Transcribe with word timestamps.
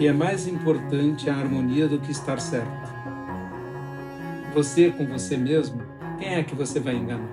que 0.00 0.06
é 0.06 0.14
mais 0.14 0.48
importante 0.48 1.28
a 1.28 1.36
harmonia 1.36 1.86
do 1.86 1.98
que 2.00 2.10
estar 2.10 2.40
certo. 2.40 2.90
Você 4.54 4.88
com 4.90 5.04
você 5.04 5.36
mesmo, 5.36 5.82
quem 6.18 6.36
é 6.36 6.42
que 6.42 6.54
você 6.54 6.80
vai 6.80 6.94
enganar? 6.94 7.28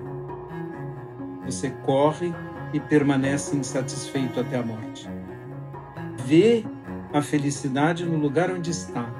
Você 1.46 1.70
corre 1.86 2.30
e 2.74 2.78
permanece 2.78 3.56
insatisfeito 3.56 4.38
até 4.38 4.58
a 4.58 4.62
morte. 4.62 5.08
Vê 6.26 6.62
a 7.10 7.22
felicidade 7.22 8.04
no 8.04 8.18
lugar 8.18 8.50
onde 8.50 8.70
está. 8.70 9.10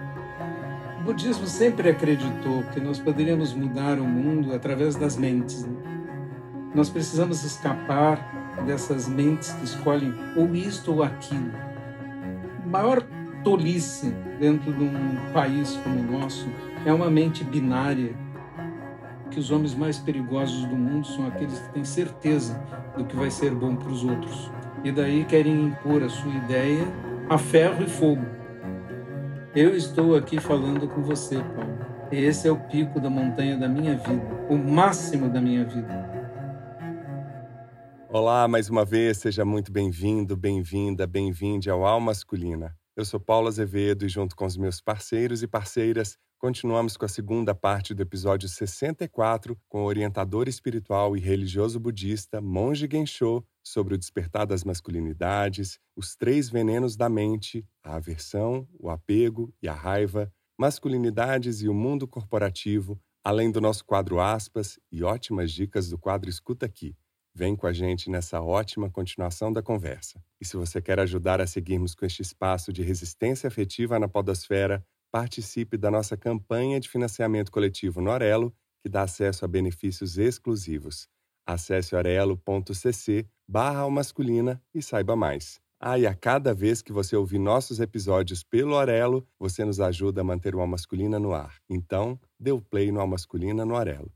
O 1.00 1.04
budismo 1.04 1.46
sempre 1.46 1.88
acreditou 1.88 2.62
que 2.74 2.80
nós 2.80 2.98
poderíamos 2.98 3.54
mudar 3.54 3.98
o 3.98 4.04
mundo 4.04 4.54
através 4.54 4.94
das 4.94 5.16
mentes. 5.16 5.64
Né? 5.64 5.74
Nós 6.74 6.90
precisamos 6.90 7.42
escapar 7.42 8.52
dessas 8.66 9.08
mentes 9.08 9.52
que 9.52 9.64
escolhem 9.64 10.14
ou 10.36 10.54
isto 10.54 10.92
ou 10.92 11.02
aquilo. 11.02 11.50
A 12.62 12.68
maior 12.68 13.02
tolice 13.42 14.10
dentro 14.38 14.72
de 14.72 14.84
um 14.84 15.32
país 15.32 15.76
como 15.82 16.00
o 16.00 16.20
nosso 16.20 16.48
é 16.84 16.92
uma 16.92 17.10
mente 17.10 17.44
binária 17.44 18.14
que 19.30 19.38
os 19.38 19.50
homens 19.50 19.74
mais 19.74 19.98
perigosos 19.98 20.64
do 20.66 20.76
mundo 20.76 21.06
são 21.06 21.26
aqueles 21.26 21.58
que 21.58 21.72
têm 21.72 21.84
certeza 21.84 22.60
do 22.96 23.04
que 23.04 23.14
vai 23.14 23.30
ser 23.30 23.54
bom 23.54 23.76
para 23.76 23.88
os 23.88 24.04
outros. 24.04 24.50
E 24.82 24.90
daí 24.90 25.24
querem 25.24 25.66
impor 25.66 26.02
a 26.02 26.08
sua 26.08 26.32
ideia 26.32 26.84
a 27.28 27.36
ferro 27.36 27.84
e 27.84 27.88
fogo. 27.88 28.24
Eu 29.54 29.76
estou 29.76 30.16
aqui 30.16 30.40
falando 30.40 30.88
com 30.88 31.02
você, 31.02 31.36
Paulo. 31.36 31.78
Esse 32.10 32.48
é 32.48 32.50
o 32.50 32.56
pico 32.56 32.98
da 33.00 33.10
montanha 33.10 33.56
da 33.56 33.68
minha 33.68 33.96
vida, 33.96 34.46
o 34.48 34.56
máximo 34.56 35.28
da 35.28 35.40
minha 35.40 35.64
vida. 35.64 36.08
Olá, 38.08 38.48
mais 38.48 38.70
uma 38.70 38.84
vez, 38.84 39.18
seja 39.18 39.44
muito 39.44 39.70
bem-vindo, 39.70 40.34
bem-vinda, 40.34 41.06
bem-vinde 41.06 41.68
ao 41.68 41.84
Alma 41.84 42.06
Masculina. 42.06 42.77
Eu 42.98 43.04
sou 43.04 43.20
Paulo 43.20 43.46
Azevedo 43.46 44.04
e, 44.04 44.08
junto 44.08 44.34
com 44.34 44.44
os 44.44 44.56
meus 44.56 44.80
parceiros 44.80 45.40
e 45.40 45.46
parceiras, 45.46 46.18
Continuamos 46.40 46.96
com 46.96 47.04
a 47.04 47.08
segunda 47.08 47.52
parte 47.52 47.92
do 47.92 48.00
episódio 48.00 48.48
64 48.48 49.58
com 49.68 49.82
o 49.82 49.86
orientador 49.86 50.48
espiritual 50.48 51.16
e 51.16 51.20
religioso 51.20 51.80
budista 51.80 52.40
Monge 52.40 52.88
Gensho 52.88 53.44
sobre 53.60 53.94
o 53.94 53.98
despertar 53.98 54.46
das 54.46 54.62
masculinidades, 54.62 55.80
os 55.96 56.14
três 56.14 56.48
venenos 56.48 56.96
da 56.96 57.08
mente, 57.08 57.66
a 57.82 57.96
aversão, 57.96 58.68
o 58.78 58.88
apego 58.88 59.52
e 59.60 59.68
a 59.68 59.74
raiva, 59.74 60.32
masculinidades 60.56 61.60
e 61.60 61.68
o 61.68 61.74
mundo 61.74 62.06
corporativo, 62.06 63.00
além 63.24 63.50
do 63.50 63.60
nosso 63.60 63.84
quadro 63.84 64.20
aspas 64.20 64.78
e 64.92 65.02
ótimas 65.02 65.50
dicas 65.50 65.88
do 65.88 65.98
quadro 65.98 66.30
Escuta 66.30 66.66
Aqui. 66.66 66.96
Vem 67.38 67.54
com 67.54 67.68
a 67.68 67.72
gente 67.72 68.10
nessa 68.10 68.42
ótima 68.42 68.90
continuação 68.90 69.52
da 69.52 69.62
conversa. 69.62 70.20
E 70.40 70.44
se 70.44 70.56
você 70.56 70.82
quer 70.82 70.98
ajudar 70.98 71.40
a 71.40 71.46
seguirmos 71.46 71.94
com 71.94 72.04
este 72.04 72.20
espaço 72.20 72.72
de 72.72 72.82
resistência 72.82 73.46
afetiva 73.46 73.96
na 73.96 74.08
podosfera, 74.08 74.84
participe 75.12 75.76
da 75.76 75.88
nossa 75.88 76.16
campanha 76.16 76.80
de 76.80 76.88
financiamento 76.88 77.52
coletivo 77.52 78.00
no 78.00 78.10
Orelo, 78.10 78.52
que 78.82 78.88
dá 78.88 79.02
acesso 79.02 79.44
a 79.44 79.48
benefícios 79.48 80.18
exclusivos. 80.18 81.06
Acesse 81.46 81.94
orelo.cc 81.94 83.24
barra 83.48 83.88
masculina 83.88 84.60
e 84.74 84.82
saiba 84.82 85.14
mais. 85.14 85.60
Ah, 85.78 85.96
e 85.96 86.08
a 86.08 86.16
cada 86.16 86.52
vez 86.52 86.82
que 86.82 86.92
você 86.92 87.14
ouvir 87.14 87.38
nossos 87.38 87.78
episódios 87.78 88.42
pelo 88.42 88.74
Orelo, 88.74 89.24
você 89.38 89.64
nos 89.64 89.78
ajuda 89.78 90.22
a 90.22 90.24
manter 90.24 90.56
o 90.56 90.60
Almasculina 90.60 91.20
no 91.20 91.32
ar. 91.32 91.54
Então, 91.70 92.18
dê 92.36 92.50
o 92.50 92.60
play 92.60 92.90
no 92.90 93.00
Almasculina 93.00 93.64
no 93.64 93.76
Orelo. 93.76 94.12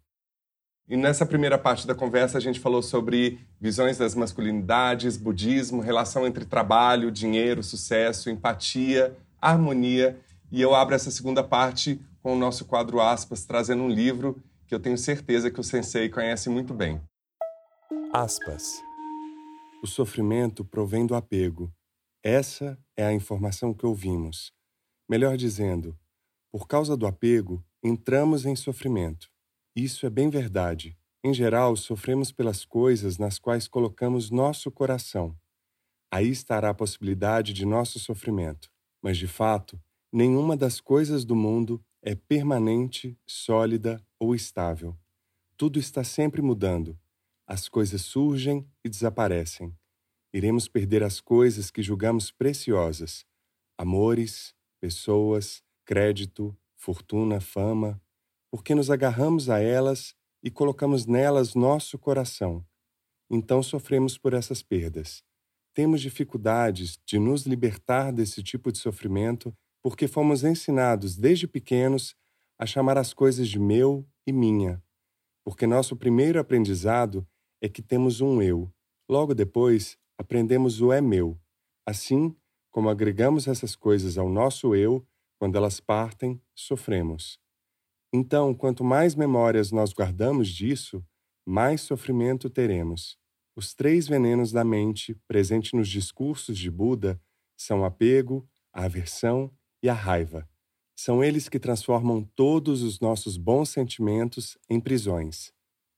E 0.89 0.97
nessa 0.97 1.25
primeira 1.25 1.57
parte 1.57 1.87
da 1.87 1.95
conversa 1.95 2.39
a 2.39 2.41
gente 2.41 2.61
falou 2.61 2.83
sobre 2.83 3.39
visões 3.61 3.99
das 3.99 4.15
masculinidades, 4.15 5.17
budismo, 5.17 5.81
relação 5.81 6.27
entre 6.27 6.45
trabalho, 6.45 7.11
dinheiro, 7.11 7.63
sucesso, 7.63 8.29
empatia, 8.29 9.17
harmonia 9.41 10.21
e 10.53 10.61
eu 10.61 10.75
abro 10.75 10.95
essa 10.95 11.11
segunda 11.11 11.43
parte 11.43 11.99
com 12.23 12.35
o 12.35 12.39
nosso 12.39 12.67
quadro 12.67 13.01
aspas, 13.01 13.47
trazendo 13.47 13.83
um 13.85 13.89
livro 13.89 14.39
que 14.67 14.75
eu 14.75 14.79
tenho 14.79 14.98
certeza 14.98 15.51
que 15.51 15.59
o 15.59 15.65
sensei 15.65 16.11
conhece 16.11 16.51
muito 16.51 16.75
bem. 16.75 17.01
Aspas. 18.13 18.83
O 19.83 19.87
sofrimento 19.87 20.63
provém 20.63 21.07
do 21.07 21.15
apego. 21.15 21.73
Essa 22.23 22.79
é 22.95 23.03
a 23.03 23.15
informação 23.15 23.73
que 23.73 23.87
ouvimos. 23.87 24.53
Melhor 25.09 25.39
dizendo, 25.39 25.98
por 26.53 26.69
causa 26.69 26.98
do 26.98 27.07
apego, 27.07 27.65
entramos 27.83 28.45
em 28.45 28.55
sofrimento. 28.55 29.32
Isso 29.75 30.07
é 30.07 30.11
bem 30.11 30.29
verdade. 30.29 30.97
Em 31.25 31.33
geral, 31.33 31.77
sofremos 31.77 32.33
pelas 32.33 32.65
coisas 32.65 33.19
nas 33.19 33.39
quais 33.39 33.69
colocamos 33.69 34.31
nosso 34.31 34.71
coração. 34.71 35.37
Aí 36.11 36.29
estará 36.29 36.71
a 36.71 36.75
possibilidade 36.75 37.53
de 37.53 37.65
nosso 37.65 37.99
sofrimento. 37.99 38.71
Mas, 39.01 39.17
de 39.17 39.27
fato, 39.27 39.81
Nenhuma 40.15 40.59
das 40.59 40.79
coisas 40.79 41.25
do 41.25 41.35
mundo 41.35 41.83
é 42.03 42.15
permanente, 42.15 43.19
sólida 43.27 44.07
ou 44.21 44.35
estável. 44.35 44.95
Tudo 45.57 45.79
está 45.79 46.05
sempre 46.05 46.43
mudando. 46.43 46.99
As 47.47 47.67
coisas 47.67 48.03
surgem 48.03 48.69
e 48.85 48.91
desaparecem. 48.91 49.75
Iremos 50.31 50.69
perder 50.69 51.03
as 51.03 51.19
coisas 51.19 51.71
que 51.71 51.83
julgamos 51.83 52.31
preciosas: 52.31 53.25
amores, 53.79 54.55
pessoas, 54.79 55.63
crédito, 55.83 56.55
fortuna, 56.77 57.41
fama, 57.41 57.99
porque 58.52 58.74
nos 58.74 58.90
agarramos 58.90 59.48
a 59.48 59.61
elas 59.61 60.14
e 60.42 60.51
colocamos 60.51 61.07
nelas 61.07 61.55
nosso 61.55 61.98
coração. 61.98 62.63
Então 63.30 63.63
sofremos 63.63 64.18
por 64.18 64.35
essas 64.35 64.63
perdas. 64.63 65.24
Temos 65.73 66.02
dificuldades 66.02 66.98
de 67.07 67.18
nos 67.18 67.46
libertar 67.46 68.12
desse 68.12 68.42
tipo 68.42 68.70
de 68.70 68.77
sofrimento 68.77 69.57
porque 69.83 70.07
fomos 70.07 70.45
ensinados 70.45 71.17
desde 71.17 71.48
pequenos 71.48 72.14
a 72.58 72.67
chamar 72.67 72.98
as 72.98 73.14
coisas 73.14 73.48
de 73.48 73.58
meu 73.58 74.07
e 74.27 74.33
minha, 74.33 74.83
porque 75.42 75.67
nosso 75.67 75.96
primeiro 75.96 76.39
aprendizado 76.39 77.27
é 77.61 77.70
que 77.70 77.80
temos 77.80 78.20
um 78.20 78.42
eu. 78.42 78.70
Logo 79.08 79.35
depois, 79.35 79.96
aprendemos 80.18 80.83
o 80.83 80.92
é 80.92 81.01
meu. 81.01 81.41
Assim, 81.86 82.36
como 82.70 82.91
agregamos 82.91 83.48
essas 83.48 83.74
coisas 83.74 84.18
ao 84.18 84.29
nosso 84.29 84.74
eu, 84.77 85.05
quando 85.39 85.57
elas 85.57 85.80
partem, 85.80 86.41
sofremos. 86.55 87.41
Então, 88.12 88.52
quanto 88.55 88.84
mais 88.84 89.14
memórias 89.14 89.73
nós 89.73 89.92
guardamos 89.92 90.48
disso, 90.48 91.02
mais 91.46 91.80
sofrimento 91.80 92.50
teremos. 92.50 93.17
Os 93.56 93.74
três 93.74 94.06
venenos 94.06 94.52
da 94.52 94.64
mente, 94.64 95.14
presentes 95.27 95.73
nos 95.73 95.89
discursos 95.89 96.58
de 96.58 96.70
Buda, 96.70 97.20
são 97.56 97.84
apego, 97.84 98.48
aversão 98.73 99.50
e 99.83 99.89
a 99.89 99.95
raiva. 99.95 100.48
São 100.95 101.24
eles 101.24 101.48
que 101.48 101.58
transformam 101.58 102.23
todos 102.36 102.83
os 102.83 103.00
nossos 103.00 103.36
bons 103.36 103.70
sentimentos 103.70 104.58
em 104.68 104.79
prisões. 104.79 105.52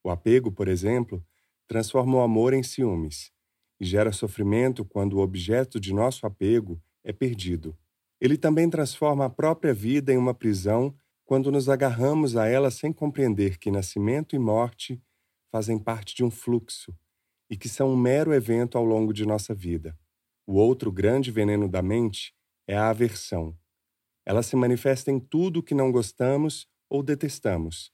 O 0.04 0.10
apego, 0.10 0.52
por 0.52 0.68
exemplo, 0.68 1.24
transforma 1.66 2.18
o 2.18 2.20
amor 2.20 2.54
em 2.54 2.62
ciúmes 2.62 3.32
e 3.80 3.84
gera 3.84 4.12
sofrimento 4.12 4.84
quando 4.84 5.14
o 5.14 5.20
objeto 5.20 5.80
de 5.80 5.92
nosso 5.92 6.26
apego 6.26 6.80
é 7.02 7.12
perdido. 7.12 7.76
Ele 8.20 8.38
também 8.38 8.70
transforma 8.70 9.24
a 9.24 9.30
própria 9.30 9.74
vida 9.74 10.12
em 10.12 10.16
uma 10.16 10.32
prisão 10.32 10.94
quando 11.24 11.50
nos 11.50 11.68
agarramos 11.68 12.36
a 12.36 12.46
ela 12.46 12.70
sem 12.70 12.92
compreender 12.92 13.58
que 13.58 13.70
nascimento 13.70 14.36
e 14.36 14.38
morte 14.38 15.02
fazem 15.50 15.78
parte 15.78 16.14
de 16.14 16.24
um 16.24 16.30
fluxo 16.30 16.94
e 17.48 17.56
que 17.56 17.68
são 17.68 17.90
um 17.90 17.96
mero 17.96 18.32
evento 18.32 18.76
ao 18.76 18.84
longo 18.84 19.12
de 19.12 19.26
nossa 19.26 19.54
vida. 19.54 19.96
O 20.46 20.54
outro 20.54 20.92
grande 20.92 21.30
veneno 21.30 21.68
da 21.68 21.82
mente 21.82 22.34
é 22.66 22.76
a 22.76 22.90
aversão 22.90 23.56
ela 24.26 24.42
se 24.42 24.56
manifesta 24.56 25.10
em 25.10 25.20
tudo 25.20 25.62
que 25.62 25.74
não 25.74 25.92
gostamos 25.92 26.66
ou 26.88 27.02
detestamos. 27.02 27.92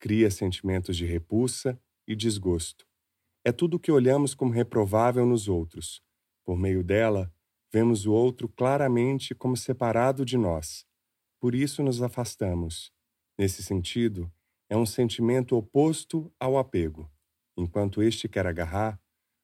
Cria 0.00 0.30
sentimentos 0.30 0.96
de 0.96 1.06
repulsa 1.06 1.80
e 2.06 2.16
desgosto. 2.16 2.86
É 3.44 3.52
tudo 3.52 3.78
que 3.78 3.92
olhamos 3.92 4.34
como 4.34 4.52
reprovável 4.52 5.24
nos 5.24 5.48
outros. 5.48 6.02
Por 6.44 6.56
meio 6.58 6.82
dela, 6.82 7.32
vemos 7.72 8.06
o 8.06 8.12
outro 8.12 8.48
claramente 8.48 9.34
como 9.34 9.56
separado 9.56 10.24
de 10.24 10.36
nós. 10.36 10.84
Por 11.40 11.54
isso 11.54 11.82
nos 11.82 12.02
afastamos. 12.02 12.92
Nesse 13.38 13.62
sentido, 13.62 14.32
é 14.68 14.76
um 14.76 14.84
sentimento 14.84 15.56
oposto 15.56 16.32
ao 16.38 16.58
apego. 16.58 17.10
Enquanto 17.56 18.02
este 18.02 18.28
quer 18.28 18.46
agarrar, 18.46 19.00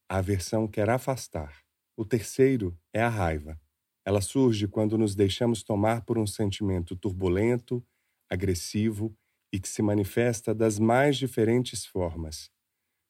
a 0.08 0.18
aversão 0.18 0.66
quer 0.66 0.90
afastar. 0.90 1.64
O 1.96 2.04
terceiro 2.04 2.76
é 2.92 3.00
a 3.00 3.08
raiva. 3.08 3.60
Ela 4.04 4.20
surge 4.20 4.66
quando 4.68 4.98
nos 4.98 5.14
deixamos 5.14 5.62
tomar 5.62 6.04
por 6.04 6.18
um 6.18 6.26
sentimento 6.26 6.96
turbulento, 6.96 7.84
agressivo 8.28 9.16
e 9.52 9.60
que 9.60 9.68
se 9.68 9.80
manifesta 9.80 10.54
das 10.54 10.78
mais 10.78 11.16
diferentes 11.16 11.86
formas. 11.86 12.50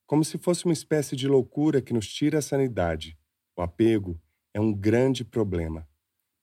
Como 0.06 0.22
se 0.22 0.36
fosse 0.38 0.66
uma 0.66 0.74
espécie 0.74 1.16
de 1.16 1.26
loucura 1.26 1.80
que 1.80 1.94
nos 1.94 2.06
tira 2.06 2.38
a 2.38 2.42
sanidade. 2.42 3.18
O 3.56 3.62
apego 3.62 4.20
é 4.52 4.60
um 4.60 4.72
grande 4.72 5.24
problema. 5.24 5.88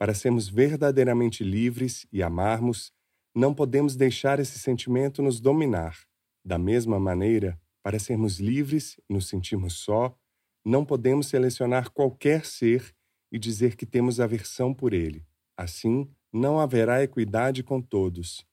Para 0.01 0.15
sermos 0.15 0.50
verdadeiramente 0.50 1.44
livres 1.44 2.07
e 2.12 2.24
amarmos, 2.24 2.92
não 3.36 3.53
podemos 3.53 3.95
deixar 3.95 4.39
esse 4.39 4.57
sentimento 4.57 5.21
nos 5.21 5.39
dominar. 5.39 5.95
Da 6.44 6.57
mesma 6.57 7.00
maneira, 7.00 7.62
para 7.83 8.00
sermos 8.00 8.39
livres 8.39 9.00
e 9.07 9.13
nos 9.13 9.27
sentirmos 9.27 9.74
só, 9.74 10.18
não 10.65 10.83
podemos 10.83 11.27
selecionar 11.27 11.92
qualquer 11.92 12.48
ser 12.48 12.95
e 13.31 13.38
dizer 13.38 13.75
que 13.75 13.86
temos 13.86 14.19
aversão 14.19 14.74
por 14.74 14.92
ele. 14.92 15.24
Assim, 15.56 16.09
não 16.33 16.59
haverá 16.59 17.03
equidade 17.03 17.62
com 17.62 17.80
todos. 17.80 18.44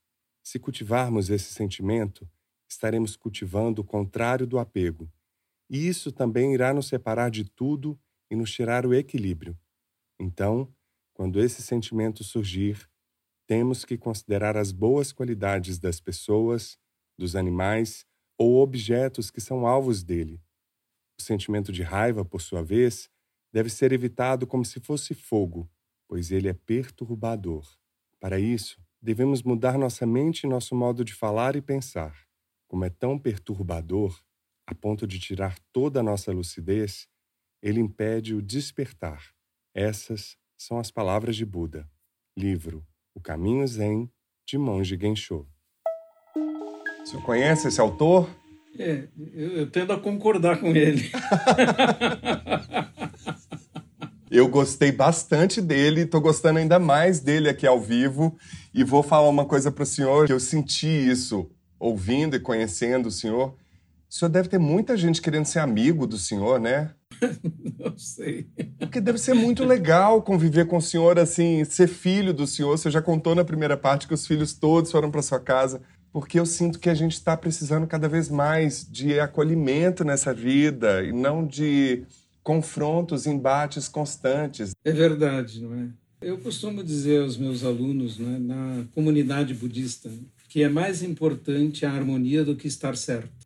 Se 0.45 0.59
cultivarmos 0.59 1.31
esse 1.31 1.55
sentimento, 1.55 2.29
estaremos 2.69 3.17
cultivando 3.17 3.81
o 3.81 3.87
contrário 3.87 4.47
do 4.47 4.59
apego. 4.59 5.11
E 5.71 5.89
isso 5.89 6.13
também 6.13 6.53
irá 6.53 6.75
nos 6.75 6.89
separar 6.89 7.31
de 7.31 7.45
tudo 7.45 7.99
e 8.31 8.37
nos 8.37 8.53
tirar 8.53 8.85
o 8.85 8.93
equilíbrio. 8.93 9.59
Então, 10.21 10.71
quando 11.19 11.41
esse 11.41 11.61
sentimento 11.63 12.23
surgir, 12.23 12.89
temos 13.45 13.85
que 13.85 13.99
considerar 13.99 14.57
as 14.57 14.71
boas 14.71 15.11
qualidades 15.11 15.77
das 15.77 15.99
pessoas, 15.99 16.79
dos 17.19 17.35
animais 17.35 18.07
ou 18.39 18.63
objetos 18.63 19.29
que 19.29 19.41
são 19.41 19.67
alvos 19.67 20.05
dele. 20.05 20.41
O 21.19 21.23
sentimento 21.23 21.73
de 21.73 21.83
raiva, 21.83 22.25
por 22.25 22.41
sua 22.41 22.63
vez, 22.63 23.11
deve 23.53 23.69
ser 23.69 23.93
evitado 23.93 24.47
como 24.47 24.65
se 24.65 24.79
fosse 24.79 25.13
fogo, 25.13 25.69
pois 26.07 26.31
ele 26.31 26.47
é 26.47 26.53
perturbador. 26.53 27.67
Para 28.21 28.39
isso, 28.39 28.81
devemos 29.03 29.43
mudar 29.43 29.77
nossa 29.77 30.07
mente 30.07 30.45
e 30.45 30.49
nosso 30.49 30.73
modo 30.77 31.05
de 31.05 31.13
falar 31.13 31.57
e 31.57 31.61
pensar. 31.61 32.17
Como 32.69 32.85
é 32.85 32.91
tão 32.91 33.19
perturbador, 33.19 34.23
a 34.69 34.73
ponto 34.73 35.05
de 35.05 35.19
tirar 35.19 35.59
toda 35.73 35.99
a 35.99 36.03
nossa 36.03 36.31
lucidez, 36.31 37.09
ele 37.61 37.81
impede 37.81 38.37
o 38.37 38.41
despertar. 38.41 39.35
Essas 39.75 40.39
são 40.59 40.79
as 40.79 40.91
palavras 40.91 41.37
de 41.37 41.47
Buda. 41.47 41.89
Livro 42.37 42.85
O 43.15 43.21
Caminho 43.21 43.67
Zen, 43.67 44.11
de 44.45 44.59
Monge 44.59 44.99
Gensho. 45.01 45.47
Você 47.05 47.17
conhece 47.19 47.69
esse 47.69 47.81
autor? 47.81 48.29
É, 48.77 49.09
eu, 49.35 49.59
eu 49.59 49.71
tendo 49.71 49.93
a 49.93 50.01
concordar 50.01 50.59
com 50.59 50.69
ele. 50.69 51.11
eu 54.31 54.49
gostei 54.49 54.91
bastante 54.91 55.63
dele, 55.63 56.03
estou 56.03 56.21
gostando 56.21 56.59
ainda 56.59 56.79
mais 56.79 57.21
dele 57.21 57.49
aqui 57.49 57.67
ao 57.67 57.81
vivo 57.81 58.37
e 58.75 58.83
vou 58.83 59.03
falar 59.03 59.29
uma 59.29 59.47
coisa 59.47 59.71
para 59.71 59.85
o 59.85 59.87
senhor 59.87 60.27
que 60.27 60.33
eu 60.33 60.41
senti 60.41 60.89
isso 60.89 61.49
ouvindo 61.79 62.37
e 62.37 62.41
conhecendo 62.41 63.07
o 63.07 63.13
senhor. 63.13 63.57
O 64.11 64.15
senhor 64.15 64.31
deve 64.31 64.49
ter 64.49 64.59
muita 64.59 64.97
gente 64.97 65.21
querendo 65.21 65.45
ser 65.45 65.59
amigo 65.59 66.07
do 66.07 66.17
senhor, 66.17 66.59
né? 66.59 66.93
Não 67.79 67.97
sei. 67.99 68.49
Porque 68.79 69.01
deve 69.01 69.19
ser 69.19 69.35
muito 69.35 69.65
legal 69.65 70.23
conviver 70.23 70.67
com 70.67 70.79
o 70.79 70.83
senhor, 70.83 71.19
assim, 71.19 71.65
ser 71.65 71.89
filho 71.89 72.33
do 72.33 72.47
senhor. 72.47 72.79
Você 72.79 72.91
já 72.91 73.03
contou 73.03 73.35
na 73.35 73.45
primeira 73.45 73.77
parte 73.77 74.09
que 74.09 74.15
os 74.15 74.27
filhos 74.27 74.55
todos 74.55 74.91
foram 74.91 75.11
para 75.11 75.23
sua 75.23 75.41
casa 75.41 75.83
porque 76.13 76.39
eu 76.39 76.47
sinto 76.47 76.79
que 76.79 76.91
a 76.91 76.95
gente 76.95 77.13
está 77.13 77.37
precisando 77.37 77.87
cada 77.87 78.09
vez 78.09 78.29
mais 78.29 78.87
de 78.91 79.21
acolhimento 79.21 80.05
nessa 80.05 80.33
vida 80.33 81.05
e 81.05 81.13
não 81.13 81.47
de 81.47 82.05
confrontos, 82.43 83.27
embates 83.27 83.89
constantes. 83.89 84.73
É 84.85 84.93
verdade, 84.93 85.63
não 85.63 85.75
é? 85.75 85.89
Eu 86.21 86.39
costumo 86.39 86.83
dizer 86.83 87.23
aos 87.23 87.37
meus 87.37 87.63
alunos, 87.63 88.19
né, 88.19 88.39
na 88.41 88.85
comunidade 88.93 89.55
budista, 89.55 90.11
que 90.49 90.63
é 90.63 90.69
mais 90.69 91.03
importante 91.03 91.87
a 91.87 91.93
harmonia 91.93 92.45
do 92.45 92.57
que 92.57 92.67
estar 92.67 92.97
certo. 92.97 93.38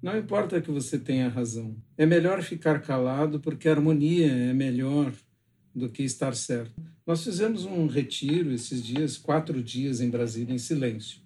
Não 0.00 0.16
importa 0.16 0.60
que 0.60 0.70
você 0.70 0.98
tenha 0.98 1.28
razão. 1.28 1.76
É 1.96 2.06
melhor 2.06 2.42
ficar 2.42 2.80
calado 2.80 3.40
porque 3.40 3.68
a 3.68 3.72
harmonia 3.72 4.30
é 4.30 4.52
melhor 4.52 5.12
do 5.74 5.88
que 5.88 6.02
estar 6.02 6.34
certo. 6.34 6.80
Nós 7.06 7.24
fizemos 7.24 7.64
um 7.64 7.86
retiro 7.86 8.52
esses 8.52 8.84
dias, 8.84 9.16
quatro 9.16 9.62
dias 9.62 10.00
em 10.00 10.08
Brasília, 10.08 10.54
em 10.54 10.58
silêncio. 10.58 11.20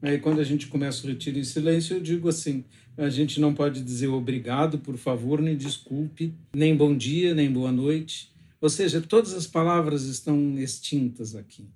Aí, 0.00 0.18
quando 0.18 0.40
a 0.40 0.44
gente 0.44 0.66
começa 0.66 1.04
o 1.04 1.08
retiro 1.08 1.38
em 1.38 1.44
silêncio, 1.44 1.96
eu 1.96 2.00
digo 2.00 2.28
assim: 2.28 2.64
a 2.96 3.08
gente 3.08 3.40
não 3.40 3.54
pode 3.54 3.82
dizer 3.82 4.08
obrigado, 4.08 4.78
por 4.78 4.96
favor, 4.96 5.40
nem 5.40 5.56
desculpe, 5.56 6.34
nem 6.54 6.76
bom 6.76 6.96
dia, 6.96 7.34
nem 7.34 7.50
boa 7.50 7.72
noite. 7.72 8.32
Ou 8.60 8.68
seja, 8.68 9.00
todas 9.00 9.32
as 9.32 9.46
palavras 9.46 10.04
estão 10.04 10.58
extintas 10.58 11.34
aqui. 11.34 11.68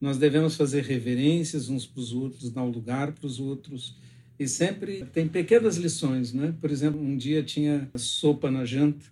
Nós 0.00 0.18
devemos 0.18 0.56
fazer 0.56 0.82
reverências 0.82 1.68
uns 1.68 1.86
para 1.86 2.00
os 2.00 2.12
outros, 2.12 2.50
dar 2.50 2.64
lugar 2.64 3.12
para 3.12 3.26
os 3.26 3.38
outros. 3.38 3.96
E 4.38 4.48
sempre 4.48 5.04
tem 5.12 5.28
pequenas 5.28 5.76
lições, 5.76 6.32
né? 6.32 6.54
Por 6.60 6.70
exemplo, 6.70 7.00
um 7.00 7.16
dia 7.16 7.42
tinha 7.42 7.88
sopa 7.94 8.50
na 8.50 8.64
janta 8.64 9.06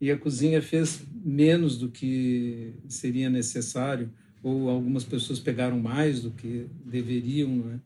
e 0.00 0.10
a 0.10 0.16
cozinha 0.16 0.60
fez 0.60 1.02
menos 1.24 1.78
do 1.78 1.88
que 1.88 2.74
seria 2.88 3.30
necessário, 3.30 4.10
ou 4.42 4.68
algumas 4.68 5.04
pessoas 5.04 5.38
pegaram 5.38 5.78
mais 5.78 6.22
do 6.22 6.30
que 6.30 6.66
deveriam, 6.84 7.56
né? 7.56 7.80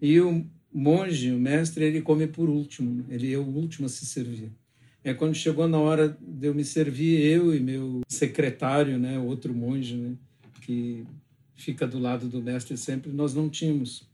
E 0.00 0.20
o 0.20 0.44
monge, 0.72 1.30
o 1.32 1.38
mestre, 1.38 1.84
ele 1.84 2.00
come 2.00 2.26
por 2.26 2.48
último, 2.48 3.04
ele 3.08 3.32
é 3.32 3.38
o 3.38 3.42
último 3.42 3.86
a 3.86 3.88
se 3.88 4.06
servir. 4.06 4.50
É 5.04 5.12
quando 5.12 5.34
chegou 5.34 5.66
na 5.68 5.78
hora 5.78 6.16
de 6.20 6.46
eu 6.46 6.54
me 6.54 6.64
servir, 6.64 7.20
eu 7.20 7.54
e 7.54 7.60
meu 7.60 8.02
secretário, 8.08 8.98
né, 8.98 9.18
outro 9.18 9.52
monge, 9.52 9.96
né, 9.96 10.14
que 10.60 11.04
fica 11.54 11.86
do 11.86 11.98
lado 11.98 12.28
do 12.28 12.40
mestre 12.40 12.76
sempre, 12.76 13.10
nós 13.12 13.34
não 13.34 13.48
tínhamos 13.48 14.08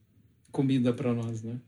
comida 0.51 0.93
para 0.93 1.15
nós, 1.15 1.43
né? 1.43 1.61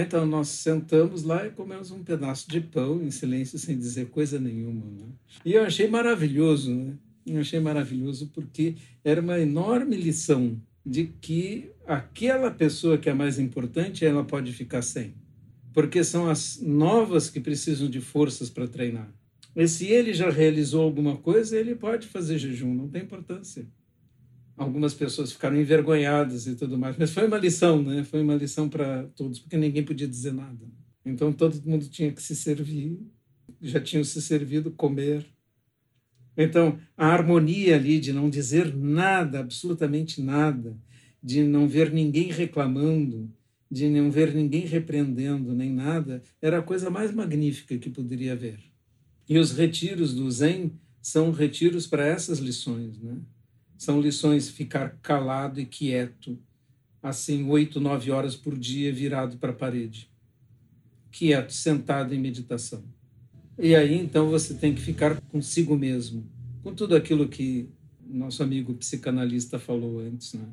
Então 0.00 0.24
nós 0.24 0.48
sentamos 0.48 1.24
lá 1.24 1.46
e 1.46 1.50
comemos 1.50 1.90
um 1.90 2.04
pedaço 2.04 2.48
de 2.48 2.60
pão 2.60 3.02
em 3.02 3.10
silêncio, 3.10 3.58
sem 3.58 3.76
dizer 3.76 4.08
coisa 4.10 4.38
nenhuma. 4.38 4.86
Né? 4.86 5.06
E 5.44 5.54
eu 5.54 5.64
achei 5.64 5.88
maravilhoso, 5.88 6.72
né? 6.72 6.94
Eu 7.26 7.40
achei 7.40 7.58
maravilhoso 7.60 8.30
porque 8.32 8.76
era 9.04 9.20
uma 9.20 9.38
enorme 9.38 9.96
lição 9.96 10.56
de 10.84 11.10
que 11.20 11.70
aquela 11.86 12.50
pessoa 12.50 12.96
que 12.96 13.10
é 13.10 13.14
mais 13.14 13.38
importante, 13.38 14.04
ela 14.04 14.24
pode 14.24 14.52
ficar 14.52 14.82
sem. 14.82 15.14
Porque 15.74 16.02
são 16.02 16.30
as 16.30 16.60
novas 16.62 17.28
que 17.28 17.40
precisam 17.40 17.90
de 17.90 18.00
forças 18.00 18.48
para 18.48 18.66
treinar. 18.66 19.12
E 19.54 19.66
se 19.66 19.86
ele 19.86 20.14
já 20.14 20.30
realizou 20.30 20.82
alguma 20.82 21.16
coisa, 21.16 21.58
ele 21.58 21.74
pode 21.74 22.06
fazer 22.06 22.38
jejum, 22.38 22.72
não 22.72 22.88
tem 22.88 23.02
importância. 23.02 23.66
Algumas 24.58 24.92
pessoas 24.92 25.30
ficaram 25.32 25.56
envergonhadas 25.56 26.48
e 26.48 26.56
tudo 26.56 26.76
mais, 26.76 26.96
mas 26.98 27.12
foi 27.12 27.26
uma 27.26 27.38
lição, 27.38 27.80
né? 27.80 28.02
Foi 28.02 28.20
uma 28.20 28.34
lição 28.34 28.68
para 28.68 29.04
todos, 29.14 29.38
porque 29.38 29.56
ninguém 29.56 29.84
podia 29.84 30.08
dizer 30.08 30.32
nada. 30.32 30.66
Então 31.04 31.32
todo 31.32 31.62
mundo 31.64 31.88
tinha 31.88 32.10
que 32.12 32.20
se 32.20 32.34
servir, 32.34 32.98
já 33.62 33.80
tinham 33.80 34.02
se 34.02 34.20
servido, 34.20 34.72
comer. 34.72 35.24
Então, 36.36 36.78
a 36.96 37.06
harmonia 37.06 37.76
ali 37.76 37.98
de 37.98 38.12
não 38.12 38.28
dizer 38.28 38.74
nada, 38.76 39.40
absolutamente 39.40 40.20
nada, 40.20 40.76
de 41.22 41.42
não 41.42 41.68
ver 41.68 41.92
ninguém 41.92 42.30
reclamando, 42.30 43.32
de 43.70 43.88
não 43.88 44.10
ver 44.10 44.34
ninguém 44.34 44.66
repreendendo 44.66 45.54
nem 45.54 45.72
nada, 45.72 46.22
era 46.40 46.58
a 46.58 46.62
coisa 46.62 46.90
mais 46.90 47.14
magnífica 47.14 47.78
que 47.78 47.90
poderia 47.90 48.32
haver. 48.32 48.58
E 49.28 49.38
os 49.38 49.52
retiros 49.52 50.14
do 50.14 50.30
Zen 50.30 50.72
são 51.00 51.30
retiros 51.30 51.86
para 51.86 52.06
essas 52.06 52.38
lições, 52.38 52.98
né? 53.00 53.18
São 53.78 54.00
lições 54.00 54.50
ficar 54.50 54.98
calado 55.00 55.58
e 55.60 55.64
quieto, 55.64 56.38
assim, 57.02 57.48
oito, 57.48 57.80
nove 57.80 58.10
horas 58.10 58.36
por 58.36 58.58
dia 58.58 58.92
virado 58.92 59.38
para 59.38 59.52
a 59.52 59.56
parede. 59.56 60.10
Quieto, 61.10 61.52
sentado 61.52 62.14
em 62.14 62.18
meditação. 62.18 62.84
E 63.58 63.74
aí 63.74 63.94
então 63.94 64.28
você 64.28 64.52
tem 64.52 64.74
que 64.74 64.80
ficar 64.80 65.18
consigo 65.22 65.76
mesmo, 65.76 66.30
com 66.62 66.74
tudo 66.74 66.94
aquilo 66.94 67.28
que 67.28 67.70
nosso 68.06 68.42
amigo 68.42 68.74
psicanalista 68.74 69.58
falou 69.58 70.00
antes, 70.00 70.34
né? 70.34 70.48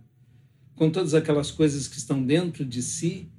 com 0.76 0.90
todas 0.90 1.14
aquelas 1.14 1.50
coisas 1.52 1.88
que 1.88 1.98
estão 1.98 2.22
dentro 2.22 2.66
de 2.66 2.82
si 2.82 3.30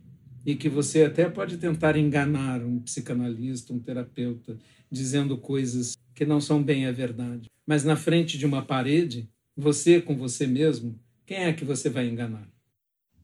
e 0.45 0.55
que 0.55 0.69
você 0.69 1.05
até 1.05 1.29
pode 1.29 1.59
tentar 1.59 1.97
enganar 1.97 2.63
um 2.63 2.79
psicanalista, 2.81 3.73
um 3.73 3.79
terapeuta, 3.79 4.57
dizendo 4.91 5.37
coisas 5.37 5.97
que 6.15 6.25
não 6.25 6.41
são 6.41 6.63
bem 6.63 6.87
a 6.87 6.93
verdade. 6.93 7.51
Mas 7.67 7.85
na 7.85 7.97
frente 7.97 8.39
de 8.39 8.47
uma 8.47 8.63
parede, 8.63 9.29
você 9.57 10.01
com 10.01 10.17
você 10.17 10.47
mesmo, 10.47 10.99
quem 11.25 11.39
é 11.39 11.53
que 11.53 11.65
você 11.65 11.89
vai 11.89 12.07
enganar? 12.07 12.47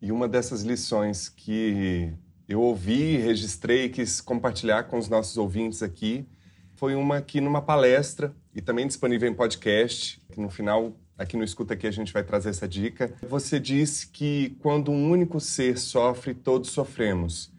E 0.01 0.11
uma 0.11 0.27
dessas 0.27 0.63
lições 0.63 1.29
que 1.29 2.13
eu 2.49 2.61
ouvi, 2.61 3.17
registrei 3.19 3.85
e 3.85 3.89
quis 3.89 4.21
compartilhar 4.21 4.85
com 4.85 4.99
os 4.99 5.09
nossos 5.09 5.37
ouvintes 5.37 5.83
aqui 5.83 6.27
foi 6.75 6.97
uma 6.97 7.23
que 7.23 7.41
numa 7.41 7.63
palestra 7.63 8.35
e 8.53 8.61
também 8.61 8.87
disponível 8.87 9.29
em 9.29 9.35
podcast, 9.35 10.21
que 10.33 10.41
no 10.41 10.51
final 10.51 10.97
aqui 11.17 11.37
no 11.37 11.45
Escuta 11.45 11.75
Aqui 11.75 11.87
a 11.87 11.91
gente 11.93 12.13
vai 12.13 12.25
trazer 12.25 12.51
essa 12.51 12.67
dica. 12.67 13.15
Você 13.29 13.61
disse 13.61 14.09
que 14.09 14.57
quando 14.59 14.91
um 14.91 15.11
único 15.11 15.39
ser 15.39 15.79
sofre, 15.79 16.35
todos 16.35 16.71
sofremos. 16.71 17.53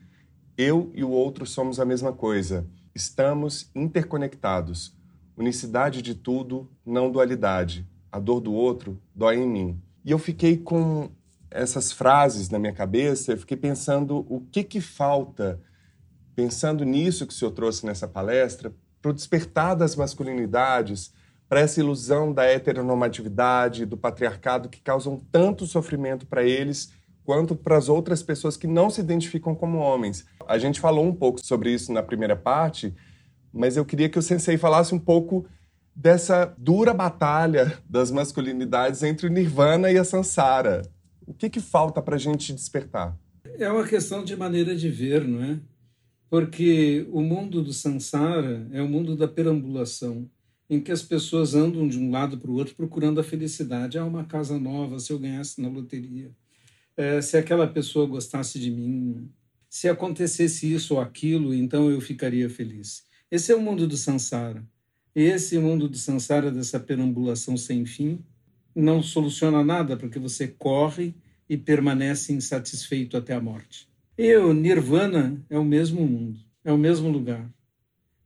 Eu 0.58 0.92
e 0.94 1.03
o 1.03 1.10
outro 1.10 1.46
somos 1.46 1.80
a 1.80 1.86
mesma 1.86 2.12
coisa. 2.12 2.68
Estamos 2.94 3.72
interconectados. 3.74 4.94
Unicidade 5.38 6.01
de 6.01 6.13
tudo, 6.13 6.70
não 6.86 7.10
dualidade. 7.10 7.88
A 8.13 8.20
dor 8.20 8.39
do 8.39 8.53
outro 8.53 9.01
dói 9.15 9.38
em 9.38 9.50
mim. 9.50 9.82
E 10.05 10.12
eu 10.12 10.20
fiquei 10.20 10.55
com 10.55 11.10
essas 11.50 11.91
frases 11.91 12.48
na 12.48 12.60
minha 12.60 12.72
cabeça, 12.72 13.32
eu 13.32 13.38
fiquei 13.39 13.58
pensando 13.58 14.24
o 14.29 14.39
que 14.51 14.63
que 14.63 14.79
falta, 14.79 15.60
pensando 16.36 16.86
nisso 16.86 17.25
que 17.25 17.34
o 17.34 17.36
senhor 17.36 17.50
trouxe 17.50 17.88
nessa 17.88 18.08
palestra, 18.08 18.72
para 19.01 19.10
o 19.10 19.13
despertar 19.15 19.75
das 19.75 19.96
masculinidades, 19.96 21.12
para 21.50 21.62
essa 21.62 21.79
ilusão 21.79 22.32
da 22.32 22.43
heteronormatividade, 22.46 23.84
do 23.84 23.98
patriarcado 23.98 24.70
que 24.70 24.79
causam 24.79 25.20
tanto 25.32 25.65
sofrimento 25.65 26.27
para 26.27 26.43
eles 26.43 26.93
quanto 27.24 27.55
para 27.55 27.77
as 27.77 27.89
outras 27.89 28.22
pessoas 28.22 28.55
que 28.55 28.67
não 28.67 28.91
se 28.91 29.01
identificam 29.01 29.55
como 29.55 29.79
homens. 29.79 30.24
A 30.48 30.60
gente 30.60 30.79
falou 30.79 31.03
um 31.03 31.15
pouco 31.15 31.43
sobre 31.43 31.74
isso 31.74 31.91
na 31.91 32.03
primeira 32.03 32.36
parte, 32.36 32.93
mas 33.51 33.75
eu 33.75 33.84
queria 33.84 34.08
que 34.08 34.20
o 34.20 34.22
sensei 34.22 34.55
falasse 34.55 34.93
um 34.93 35.00
pouco 35.00 35.48
dessa 35.96 36.54
dura 36.58 36.94
batalha 36.94 37.78
das 37.88 38.12
masculinidades 38.12 39.04
entre 39.04 39.28
o 39.28 39.30
Nirvana 39.30 39.92
e 39.92 39.98
a 39.98 40.04
Sansara. 40.04 40.82
O 41.26 41.34
que, 41.34 41.50
que 41.50 41.60
falta 41.60 42.02
para 42.02 42.16
a 42.16 42.20
gente 42.20 42.54
despertar? 42.54 43.18
É 43.58 43.70
uma 43.70 43.88
questão 43.88 44.24
de 44.24 44.36
maneira 44.36 44.76
de 44.76 44.90
ver, 44.90 45.28
não 45.28 45.44
é? 45.44 45.60
Porque 46.30 47.08
o 47.12 47.22
mundo 47.22 47.62
do 47.62 47.72
Sansara 47.72 48.68
é 48.72 48.82
o 48.82 48.88
mundo 48.88 49.16
da 49.16 49.28
perambulação, 49.28 50.28
em 50.70 50.80
que 50.80 50.92
as 50.92 51.04
pessoas 51.04 51.54
andam 51.54 51.88
de 51.88 52.00
um 52.00 52.10
lado 52.10 52.40
para 52.40 52.50
o 52.50 52.56
outro 52.56 52.74
procurando 52.76 53.20
a 53.20 53.24
felicidade. 53.24 54.00
Ah, 54.00 54.06
uma 54.06 54.24
casa 54.24 54.58
nova, 54.58 55.00
se 55.00 55.14
eu 55.14 55.20
ganhasse 55.20 55.62
na 55.62 55.70
loteria. 55.70 56.32
É, 56.98 57.22
se 57.22 57.38
aquela 57.38 57.68
pessoa 57.68 58.08
gostasse 58.08 58.60
de 58.60 58.72
mim. 58.72 59.30
Se 59.70 59.88
acontecesse 59.88 60.72
isso 60.72 60.96
ou 60.96 61.02
aquilo, 61.02 61.54
então 61.54 61.90
eu 61.90 62.02
ficaria 62.02 62.50
feliz. 62.50 63.04
Esse 63.30 63.52
é 63.52 63.56
o 63.56 63.62
mundo 63.62 63.88
do 63.88 63.98
Sansara. 63.98 64.64
Esse 65.15 65.60
mundo 65.60 65.88
do 65.88 65.98
Sansara, 65.98 66.51
dessa 66.51 66.79
perambulação 66.79 67.55
sem 67.55 67.86
fim, 67.86 68.20
não 68.75 69.03
soluciona 69.03 69.63
nada, 69.63 69.96
porque 69.96 70.17
você 70.17 70.48
corre 70.48 71.13
e 71.48 71.55
permanece 71.55 72.34
insatisfeito 72.34 73.15
até 73.15 73.34
a 73.34 73.41
morte. 73.41 73.88
E 74.17 74.36
o 74.38 74.53
Nirvana 74.53 75.43
é 75.50 75.58
o 75.58 75.63
mesmo 75.63 76.05
mundo, 76.05 76.39
é 76.63 76.72
o 76.72 76.77
mesmo 76.77 77.10
lugar, 77.10 77.48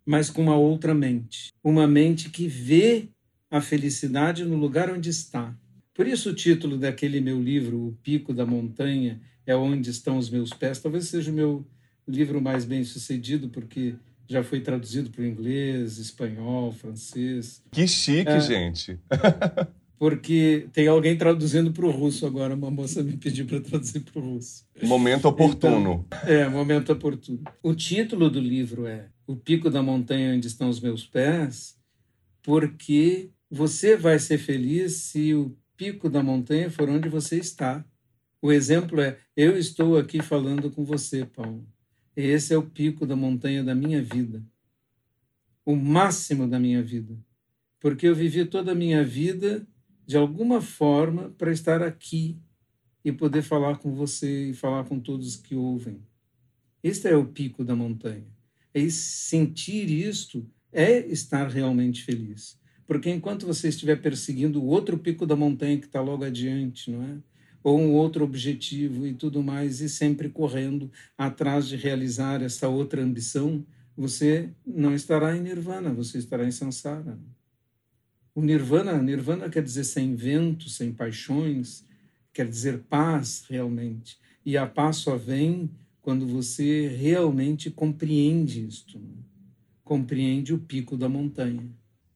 mas 0.05 0.29
com 0.29 0.41
uma 0.41 0.55
outra 0.55 0.93
mente. 0.93 1.53
Uma 1.61 1.85
mente 1.85 2.29
que 2.29 2.47
vê 2.47 3.09
a 3.51 3.59
felicidade 3.59 4.45
no 4.45 4.55
lugar 4.55 4.89
onde 4.89 5.09
está. 5.09 5.53
Por 5.93 6.07
isso 6.07 6.29
o 6.29 6.33
título 6.33 6.77
daquele 6.77 7.19
meu 7.19 7.41
livro, 7.41 7.87
O 7.87 7.97
Pico 8.03 8.33
da 8.33 8.45
Montanha, 8.45 9.19
é 9.45 9.55
onde 9.55 9.89
estão 9.89 10.17
os 10.17 10.29
meus 10.29 10.51
pés. 10.51 10.79
Talvez 10.79 11.07
seja 11.07 11.31
o 11.31 11.33
meu 11.33 11.65
livro 12.07 12.41
mais 12.41 12.63
bem 12.65 12.83
sucedido, 12.83 13.49
porque 13.49 13.95
já 14.27 14.43
foi 14.43 14.59
traduzido 14.59 15.09
para 15.09 15.21
o 15.21 15.25
inglês, 15.25 15.97
espanhol, 15.97 16.71
francês. 16.71 17.63
Que 17.71 17.87
chique, 17.87 18.29
é, 18.29 18.39
gente! 18.39 18.99
porque 19.97 20.67
tem 20.71 20.87
alguém 20.87 21.17
traduzindo 21.17 21.71
para 21.71 21.85
o 21.85 21.91
russo 21.91 22.25
agora. 22.25 22.53
Uma 22.53 22.69
moça 22.69 23.01
me 23.01 23.17
pediu 23.17 23.45
para 23.45 23.61
traduzir 23.61 24.01
para 24.01 24.21
o 24.21 24.33
russo. 24.33 24.65
Momento 24.83 25.27
oportuno. 25.27 26.05
Então, 26.07 26.29
é, 26.29 26.47
momento 26.47 26.91
oportuno. 26.91 27.41
O 27.63 27.73
título 27.73 28.29
do 28.29 28.39
livro 28.39 28.85
é 28.85 29.09
O 29.25 29.35
Pico 29.35 29.69
da 29.69 29.81
Montanha 29.81 30.35
Onde 30.35 30.47
Estão 30.47 30.69
os 30.69 30.79
Meus 30.79 31.05
Pés, 31.05 31.75
porque 32.43 33.31
você 33.49 33.95
vai 33.95 34.19
ser 34.19 34.37
feliz 34.37 34.93
se 34.93 35.33
o 35.33 35.55
pico 35.75 36.09
da 36.09 36.21
montanha 36.21 36.69
for 36.69 36.89
onde 36.89 37.09
você 37.09 37.37
está. 37.37 37.83
O 38.41 38.51
exemplo 38.51 39.01
é: 39.01 39.17
eu 39.35 39.57
estou 39.57 39.97
aqui 39.97 40.21
falando 40.21 40.69
com 40.69 40.83
você, 40.83 41.25
Paulo. 41.25 41.65
Esse 42.19 42.51
é 42.51 42.57
o 42.57 42.63
pico 42.63 43.05
da 43.05 43.15
montanha 43.15 43.63
da 43.63 43.75
minha 43.75 44.01
vida, 44.01 44.43
o 45.63 45.75
máximo 45.75 46.47
da 46.47 46.59
minha 46.59 46.81
vida, 46.81 47.15
porque 47.79 48.07
eu 48.07 48.15
vivi 48.15 48.43
toda 48.43 48.71
a 48.71 48.75
minha 48.75 49.03
vida 49.03 49.67
de 50.03 50.17
alguma 50.17 50.59
forma 50.59 51.29
para 51.37 51.51
estar 51.51 51.83
aqui 51.83 52.41
e 53.05 53.11
poder 53.11 53.43
falar 53.43 53.77
com 53.77 53.93
você 53.93 54.49
e 54.49 54.53
falar 54.55 54.85
com 54.85 54.99
todos 54.99 55.35
que 55.35 55.53
ouvem. 55.53 56.01
Este 56.81 57.07
é 57.07 57.15
o 57.15 57.27
pico 57.27 57.63
da 57.63 57.75
montanha. 57.75 58.25
E 58.73 58.89
sentir 58.89 59.87
isto 59.87 60.49
é 60.71 61.05
estar 61.05 61.47
realmente 61.47 62.03
feliz. 62.03 62.59
Porque 62.87 63.11
enquanto 63.11 63.45
você 63.45 63.67
estiver 63.67 64.01
perseguindo 64.01 64.59
o 64.59 64.65
outro 64.65 64.97
pico 64.97 65.23
da 65.23 65.35
montanha 65.35 65.77
que 65.77 65.85
está 65.85 66.01
logo 66.01 66.23
adiante, 66.23 66.89
não 66.89 67.03
é? 67.03 67.19
Ou 67.63 67.79
um 67.79 67.93
outro 67.93 68.23
objetivo 68.23 69.05
e 69.05 69.13
tudo 69.13 69.43
mais, 69.43 69.81
e 69.81 69.89
sempre 69.89 70.29
correndo 70.29 70.91
atrás 71.17 71.67
de 71.67 71.75
realizar 71.75 72.41
essa 72.41 72.67
outra 72.67 73.01
ambição, 73.01 73.65
você 73.95 74.49
não 74.65 74.93
estará 74.93 75.35
em 75.35 75.41
nirvana, 75.41 75.91
você 75.91 76.17
estará 76.17 76.45
em 76.45 76.51
samsara. 76.51 77.17
O 78.35 78.41
nirvana, 78.41 79.01
nirvana 79.01 79.49
quer 79.49 79.63
dizer 79.63 79.83
sem 79.83 80.15
vento, 80.15 80.69
sem 80.69 80.93
paixões, 80.93 81.83
quer 82.31 82.47
dizer 82.47 82.83
paz 82.87 83.43
realmente. 83.49 84.19
E 84.45 84.55
a 84.55 84.67
paz 84.67 84.97
só 84.97 85.17
vem 85.17 85.71
quando 85.99 86.25
você 86.25 86.87
realmente 86.87 87.71
compreende 87.71 88.65
isto, 88.65 89.01
compreende 89.83 90.53
o 90.53 90.59
pico 90.59 90.95
da 90.95 91.09
montanha. 91.09 91.67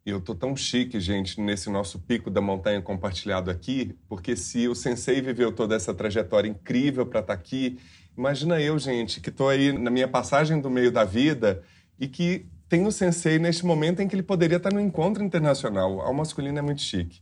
Eu 0.04 0.20
tô 0.20 0.34
tão 0.34 0.56
chique, 0.56 1.00
gente, 1.00 1.40
nesse 1.40 1.70
nosso 1.70 2.00
pico 2.00 2.32
da 2.32 2.42
montanha 2.42 2.82
compartilhado 2.82 3.52
aqui, 3.52 3.96
porque 4.10 4.36
se 4.36 4.68
o 4.68 4.74
sensei 4.74 5.22
viveu 5.22 5.52
toda 5.52 5.76
essa 5.76 5.94
trajetória 5.94 6.50
incrível 6.50 7.06
para 7.06 7.20
estar 7.20 7.36
tá 7.36 7.40
aqui, 7.40 7.78
imagina 8.18 8.60
eu, 8.60 8.80
gente, 8.80 9.22
que 9.22 9.30
tô 9.30 9.48
aí 9.48 9.72
na 9.72 9.92
minha 9.92 10.08
passagem 10.08 10.60
do 10.60 10.72
meio 10.72 10.92
da 10.92 11.04
vida 11.04 11.62
e 12.00 12.08
que 12.08 12.48
tem 12.68 12.88
o 12.88 12.92
sensei 12.92 13.38
neste 13.38 13.64
momento 13.64 14.02
em 14.02 14.08
que 14.08 14.16
ele 14.16 14.24
poderia 14.24 14.58
estar 14.58 14.70
tá 14.70 14.76
no 14.76 14.82
encontro 14.82 15.24
internacional. 15.24 16.02
Ao 16.02 16.14
masculino 16.14 16.58
é 16.58 16.62
muito 16.64 16.82
chique. 16.82 17.22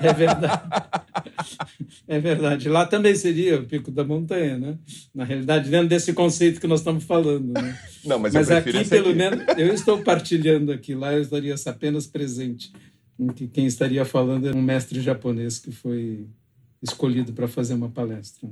É 0.00 0.12
verdade. 0.12 0.58
É 2.06 2.18
verdade. 2.18 2.68
Lá 2.68 2.86
também 2.86 3.14
seria 3.14 3.60
o 3.60 3.64
pico 3.64 3.90
da 3.90 4.04
montanha, 4.04 4.58
né? 4.58 4.78
Na 5.14 5.24
realidade, 5.24 5.70
dentro 5.70 5.88
desse 5.88 6.12
conceito 6.12 6.60
que 6.60 6.66
nós 6.66 6.80
estamos 6.80 7.04
falando, 7.04 7.52
né? 7.52 7.78
Não, 8.04 8.18
mas, 8.18 8.34
mas 8.34 8.50
aqui, 8.50 8.84
pelo 8.88 9.08
aqui. 9.08 9.18
menos, 9.18 9.44
eu 9.56 9.72
estou 9.72 10.02
partilhando 10.02 10.72
aqui. 10.72 10.94
Lá 10.94 11.12
eu 11.12 11.22
estaria 11.22 11.54
apenas 11.66 12.06
presente. 12.06 12.72
Quem 13.52 13.66
estaria 13.66 14.04
falando 14.04 14.48
é 14.48 14.54
um 14.54 14.62
mestre 14.62 15.00
japonês 15.00 15.58
que 15.58 15.72
foi 15.72 16.26
escolhido 16.82 17.32
para 17.32 17.48
fazer 17.48 17.74
uma 17.74 17.88
palestra. 17.88 18.48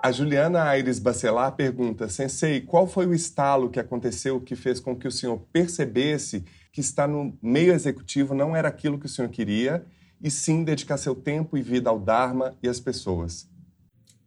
A 0.00 0.12
Juliana 0.12 0.62
Aires 0.62 1.00
Bacelar 1.00 1.56
pergunta: 1.56 2.08
Sensei, 2.08 2.60
qual 2.60 2.86
foi 2.86 3.04
o 3.06 3.14
estalo 3.14 3.68
que 3.68 3.80
aconteceu 3.80 4.40
que 4.40 4.54
fez 4.54 4.78
com 4.78 4.94
que 4.94 5.08
o 5.08 5.10
senhor 5.10 5.40
percebesse 5.52 6.44
que 6.72 6.80
estar 6.80 7.08
no 7.08 7.36
meio 7.42 7.72
executivo 7.72 8.32
não 8.34 8.54
era 8.54 8.68
aquilo 8.68 8.96
que 8.98 9.06
o 9.06 9.08
senhor 9.08 9.28
queria, 9.28 9.84
e 10.22 10.30
sim 10.30 10.62
dedicar 10.62 10.98
seu 10.98 11.16
tempo 11.16 11.58
e 11.58 11.62
vida 11.62 11.90
ao 11.90 11.98
Dharma 11.98 12.56
e 12.62 12.68
às 12.68 12.78
pessoas? 12.78 13.50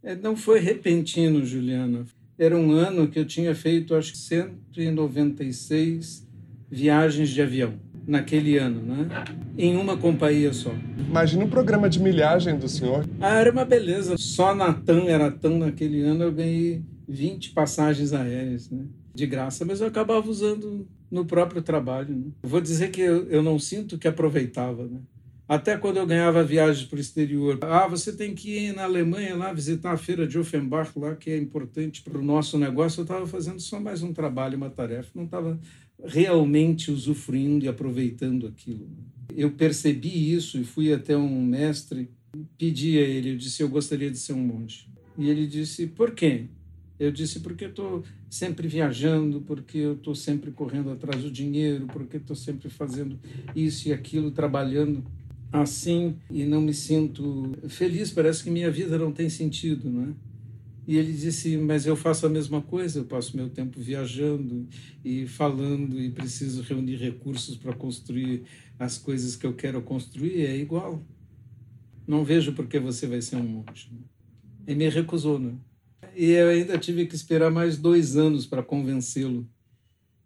É, 0.02 0.14
não 0.14 0.36
foi 0.36 0.60
repentino, 0.60 1.42
Juliana. 1.44 2.04
Era 2.38 2.54
um 2.56 2.72
ano 2.72 3.08
que 3.08 3.18
eu 3.18 3.24
tinha 3.24 3.54
feito, 3.54 3.94
acho 3.94 4.12
que 4.12 4.18
196 4.18 6.28
viagens 6.70 7.30
de 7.30 7.40
avião 7.40 7.78
naquele 8.06 8.58
ano, 8.58 8.82
né? 8.82 9.24
Em 9.56 9.76
uma 9.76 9.96
companhia 9.96 10.52
só. 10.52 10.72
Imagina 10.98 11.44
um 11.44 11.50
programa 11.50 11.88
de 11.88 12.00
milhagem 12.00 12.58
do 12.58 12.68
senhor. 12.68 13.06
Ah, 13.20 13.38
era 13.38 13.50
uma 13.50 13.64
beleza. 13.64 14.16
Só 14.16 14.54
na 14.54 14.72
TAM, 14.72 15.04
era 15.06 15.30
TAM 15.30 15.58
naquele 15.58 16.02
ano, 16.02 16.24
eu 16.24 16.32
ganhei 16.32 16.82
20 17.08 17.50
passagens 17.50 18.12
aéreas, 18.12 18.70
né? 18.70 18.84
De 19.14 19.26
graça, 19.26 19.64
mas 19.64 19.80
eu 19.80 19.86
acabava 19.86 20.28
usando 20.28 20.88
no 21.10 21.26
próprio 21.26 21.60
trabalho. 21.60 22.16
Né? 22.16 22.30
Vou 22.42 22.60
dizer 22.60 22.90
que 22.90 23.02
eu, 23.02 23.28
eu 23.28 23.42
não 23.42 23.58
sinto 23.58 23.98
que 23.98 24.08
aproveitava, 24.08 24.86
né? 24.86 25.00
Até 25.46 25.76
quando 25.76 25.98
eu 25.98 26.06
ganhava 26.06 26.42
viagens 26.42 26.88
para 26.88 26.96
o 26.96 27.00
exterior. 27.00 27.58
Ah, 27.60 27.86
você 27.86 28.10
tem 28.10 28.34
que 28.34 28.68
ir 28.68 28.74
na 28.74 28.84
Alemanha 28.84 29.36
lá 29.36 29.52
visitar 29.52 29.92
a 29.92 29.98
feira 29.98 30.26
de 30.26 30.38
Offenbach 30.38 30.90
lá, 30.96 31.14
que 31.14 31.30
é 31.30 31.36
importante 31.36 32.02
para 32.02 32.16
o 32.16 32.22
nosso 32.22 32.56
negócio. 32.56 33.00
Eu 33.00 33.02
estava 33.02 33.26
fazendo 33.26 33.60
só 33.60 33.78
mais 33.78 34.02
um 34.02 34.14
trabalho, 34.14 34.56
uma 34.56 34.70
tarefa. 34.70 35.10
Não 35.14 35.24
estava 35.24 35.60
realmente 36.04 36.90
usufruindo 36.90 37.64
e 37.64 37.68
aproveitando 37.68 38.46
aquilo. 38.46 38.88
Eu 39.34 39.50
percebi 39.50 40.32
isso 40.34 40.58
e 40.58 40.64
fui 40.64 40.92
até 40.92 41.16
um 41.16 41.44
mestre, 41.44 42.10
pedi 42.58 42.98
a 42.98 43.02
ele, 43.02 43.30
eu 43.30 43.36
disse, 43.36 43.62
eu 43.62 43.68
gostaria 43.68 44.10
de 44.10 44.18
ser 44.18 44.32
um 44.32 44.44
monge. 44.44 44.86
E 45.16 45.28
ele 45.28 45.46
disse, 45.46 45.86
por 45.86 46.12
quê? 46.12 46.46
Eu 46.98 47.10
disse, 47.10 47.40
porque 47.40 47.64
estou 47.64 48.04
sempre 48.30 48.68
viajando, 48.68 49.40
porque 49.40 49.78
eu 49.78 49.94
estou 49.94 50.14
sempre 50.14 50.50
correndo 50.50 50.90
atrás 50.90 51.22
do 51.22 51.30
dinheiro, 51.30 51.86
porque 51.86 52.16
estou 52.16 52.36
sempre 52.36 52.68
fazendo 52.68 53.18
isso 53.54 53.88
e 53.88 53.92
aquilo, 53.92 54.30
trabalhando 54.30 55.04
assim 55.52 56.16
e 56.30 56.44
não 56.44 56.60
me 56.60 56.72
sinto 56.72 57.52
feliz, 57.68 58.10
parece 58.10 58.42
que 58.42 58.50
minha 58.50 58.70
vida 58.70 58.96
não 58.96 59.12
tem 59.12 59.28
sentido, 59.28 59.90
não 59.90 60.04
é? 60.04 60.08
E 60.86 60.96
ele 60.96 61.12
disse: 61.12 61.56
Mas 61.56 61.86
eu 61.86 61.94
faço 61.94 62.26
a 62.26 62.28
mesma 62.28 62.60
coisa, 62.60 63.00
eu 63.00 63.04
passo 63.04 63.36
meu 63.36 63.48
tempo 63.48 63.80
viajando 63.80 64.66
e 65.04 65.26
falando 65.26 66.00
e 66.00 66.10
preciso 66.10 66.62
reunir 66.62 66.96
recursos 66.96 67.56
para 67.56 67.72
construir 67.72 68.42
as 68.78 68.98
coisas 68.98 69.36
que 69.36 69.46
eu 69.46 69.54
quero 69.54 69.80
construir. 69.82 70.44
É 70.44 70.56
igual. 70.56 71.02
Não 72.06 72.24
vejo 72.24 72.52
por 72.52 72.66
que 72.66 72.80
você 72.80 73.06
vai 73.06 73.22
ser 73.22 73.36
um 73.36 73.44
monge. 73.44 73.92
E 74.66 74.74
me 74.74 74.88
recusou, 74.88 75.38
né? 75.38 75.54
E 76.16 76.30
eu 76.32 76.48
ainda 76.48 76.76
tive 76.76 77.06
que 77.06 77.14
esperar 77.14 77.50
mais 77.50 77.78
dois 77.78 78.16
anos 78.16 78.44
para 78.44 78.62
convencê-lo. 78.62 79.48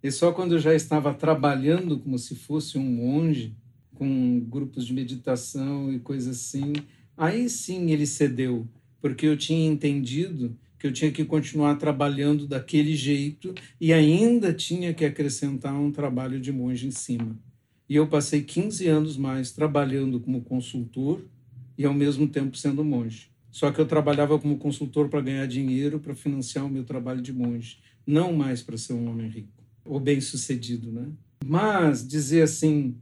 E 0.02 0.10
só 0.10 0.32
quando 0.32 0.52
eu 0.52 0.58
já 0.58 0.74
estava 0.74 1.12
trabalhando 1.12 1.98
como 1.98 2.18
se 2.18 2.34
fosse 2.34 2.78
um 2.78 2.82
monge, 2.82 3.54
com 3.94 4.40
grupos 4.40 4.86
de 4.86 4.92
meditação 4.92 5.92
e 5.92 5.98
coisas 5.98 6.36
assim, 6.36 6.72
aí 7.16 7.48
sim 7.48 7.90
ele 7.90 8.06
cedeu 8.06 8.66
porque 9.06 9.24
eu 9.24 9.36
tinha 9.36 9.68
entendido 9.68 10.58
que 10.80 10.84
eu 10.84 10.92
tinha 10.92 11.12
que 11.12 11.24
continuar 11.24 11.76
trabalhando 11.76 12.44
daquele 12.44 12.96
jeito 12.96 13.54
e 13.80 13.92
ainda 13.92 14.52
tinha 14.52 14.92
que 14.92 15.04
acrescentar 15.04 15.72
um 15.72 15.92
trabalho 15.92 16.40
de 16.40 16.50
monge 16.50 16.88
em 16.88 16.90
cima. 16.90 17.38
E 17.88 17.94
eu 17.94 18.08
passei 18.08 18.42
15 18.42 18.88
anos 18.88 19.16
mais 19.16 19.52
trabalhando 19.52 20.18
como 20.18 20.42
consultor 20.42 21.24
e 21.78 21.84
ao 21.84 21.94
mesmo 21.94 22.26
tempo 22.26 22.56
sendo 22.56 22.84
monge. 22.84 23.30
Só 23.48 23.70
que 23.70 23.80
eu 23.80 23.86
trabalhava 23.86 24.40
como 24.40 24.58
consultor 24.58 25.08
para 25.08 25.20
ganhar 25.20 25.46
dinheiro, 25.46 26.00
para 26.00 26.12
financiar 26.12 26.66
o 26.66 26.68
meu 26.68 26.82
trabalho 26.82 27.22
de 27.22 27.32
monge, 27.32 27.78
não 28.04 28.32
mais 28.32 28.60
para 28.60 28.76
ser 28.76 28.94
um 28.94 29.08
homem 29.08 29.28
rico. 29.28 29.62
o 29.84 30.00
bem-sucedido, 30.00 30.90
né? 30.90 31.06
Mas 31.44 32.04
dizer 32.04 32.42
assim, 32.42 32.96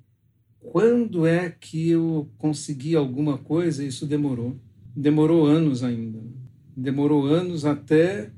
quando 0.61 1.27
é 1.27 1.49
que 1.49 1.89
eu 1.89 2.29
consegui 2.37 2.95
alguma 2.95 3.39
coisa, 3.39 3.83
isso 3.83 4.05
demorou. 4.05 4.55
Demorou 4.97 5.47
anos 5.47 5.83
ainda. 5.83 6.21
Demorou 6.77 7.27
anos 7.27 7.65
até 7.65 8.31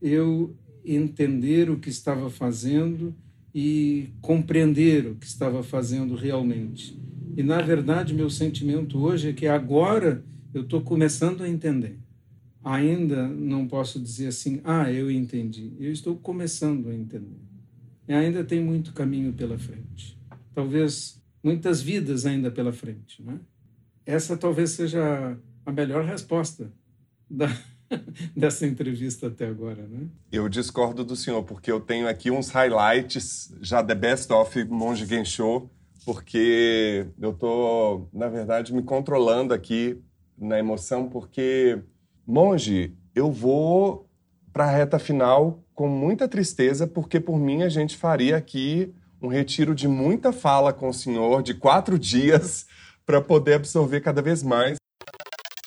eu 0.00 0.56
entender 0.84 1.70
o 1.70 1.78
que 1.78 1.88
estava 1.88 2.30
fazendo 2.30 3.14
e 3.54 4.10
compreender 4.20 5.06
o 5.06 5.14
que 5.16 5.26
estava 5.26 5.62
fazendo 5.62 6.14
realmente. 6.14 7.00
E, 7.36 7.42
na 7.42 7.60
verdade, 7.60 8.14
meu 8.14 8.30
sentimento 8.30 8.98
hoje 8.98 9.30
é 9.30 9.32
que 9.32 9.46
agora 9.46 10.24
eu 10.54 10.62
estou 10.62 10.80
começando 10.80 11.42
a 11.42 11.48
entender. 11.48 11.98
Ainda 12.62 13.28
não 13.28 13.66
posso 13.66 14.00
dizer 14.00 14.28
assim, 14.28 14.60
ah, 14.64 14.90
eu 14.92 15.10
entendi. 15.10 15.72
Eu 15.78 15.92
estou 15.92 16.16
começando 16.16 16.88
a 16.88 16.94
entender. 16.94 17.40
E 18.08 18.12
ainda 18.12 18.44
tem 18.44 18.62
muito 18.62 18.92
caminho 18.92 19.32
pela 19.32 19.58
frente. 19.58 20.18
Talvez 20.54 21.20
muitas 21.42 21.82
vidas 21.82 22.26
ainda 22.26 22.50
pela 22.50 22.72
frente. 22.72 23.22
Né? 23.22 23.38
Essa 24.04 24.36
talvez 24.36 24.70
seja 24.70 25.38
a 25.66 25.72
melhor 25.72 26.04
resposta 26.04 26.70
da, 27.28 27.48
dessa 28.34 28.66
entrevista 28.66 29.26
até 29.26 29.46
agora, 29.46 29.82
né? 29.86 30.06
Eu 30.30 30.48
discordo 30.48 31.04
do 31.04 31.16
senhor, 31.16 31.42
porque 31.42 31.70
eu 31.70 31.80
tenho 31.80 32.08
aqui 32.08 32.30
uns 32.30 32.48
highlights 32.50 33.52
já 33.60 33.82
The 33.82 33.94
Best 33.94 34.32
of 34.32 34.64
Monge 34.66 35.04
Gensho, 35.04 35.68
porque 36.04 37.08
eu 37.20 37.32
tô, 37.32 38.06
na 38.12 38.28
verdade, 38.28 38.72
me 38.72 38.82
controlando 38.82 39.52
aqui 39.52 40.00
na 40.38 40.58
emoção, 40.58 41.08
porque, 41.08 41.82
Monge, 42.24 42.96
eu 43.12 43.32
vou 43.32 44.08
para 44.52 44.66
a 44.66 44.70
reta 44.70 44.98
final 44.98 45.64
com 45.74 45.88
muita 45.88 46.28
tristeza, 46.28 46.86
porque 46.86 47.18
por 47.18 47.38
mim 47.38 47.62
a 47.62 47.68
gente 47.68 47.96
faria 47.96 48.36
aqui 48.36 48.94
um 49.20 49.28
retiro 49.28 49.74
de 49.74 49.88
muita 49.88 50.32
fala 50.32 50.72
com 50.72 50.88
o 50.88 50.94
senhor, 50.94 51.42
de 51.42 51.54
quatro 51.54 51.98
dias, 51.98 52.66
para 53.04 53.20
poder 53.20 53.54
absorver 53.54 54.00
cada 54.00 54.22
vez 54.22 54.42
mais. 54.42 54.76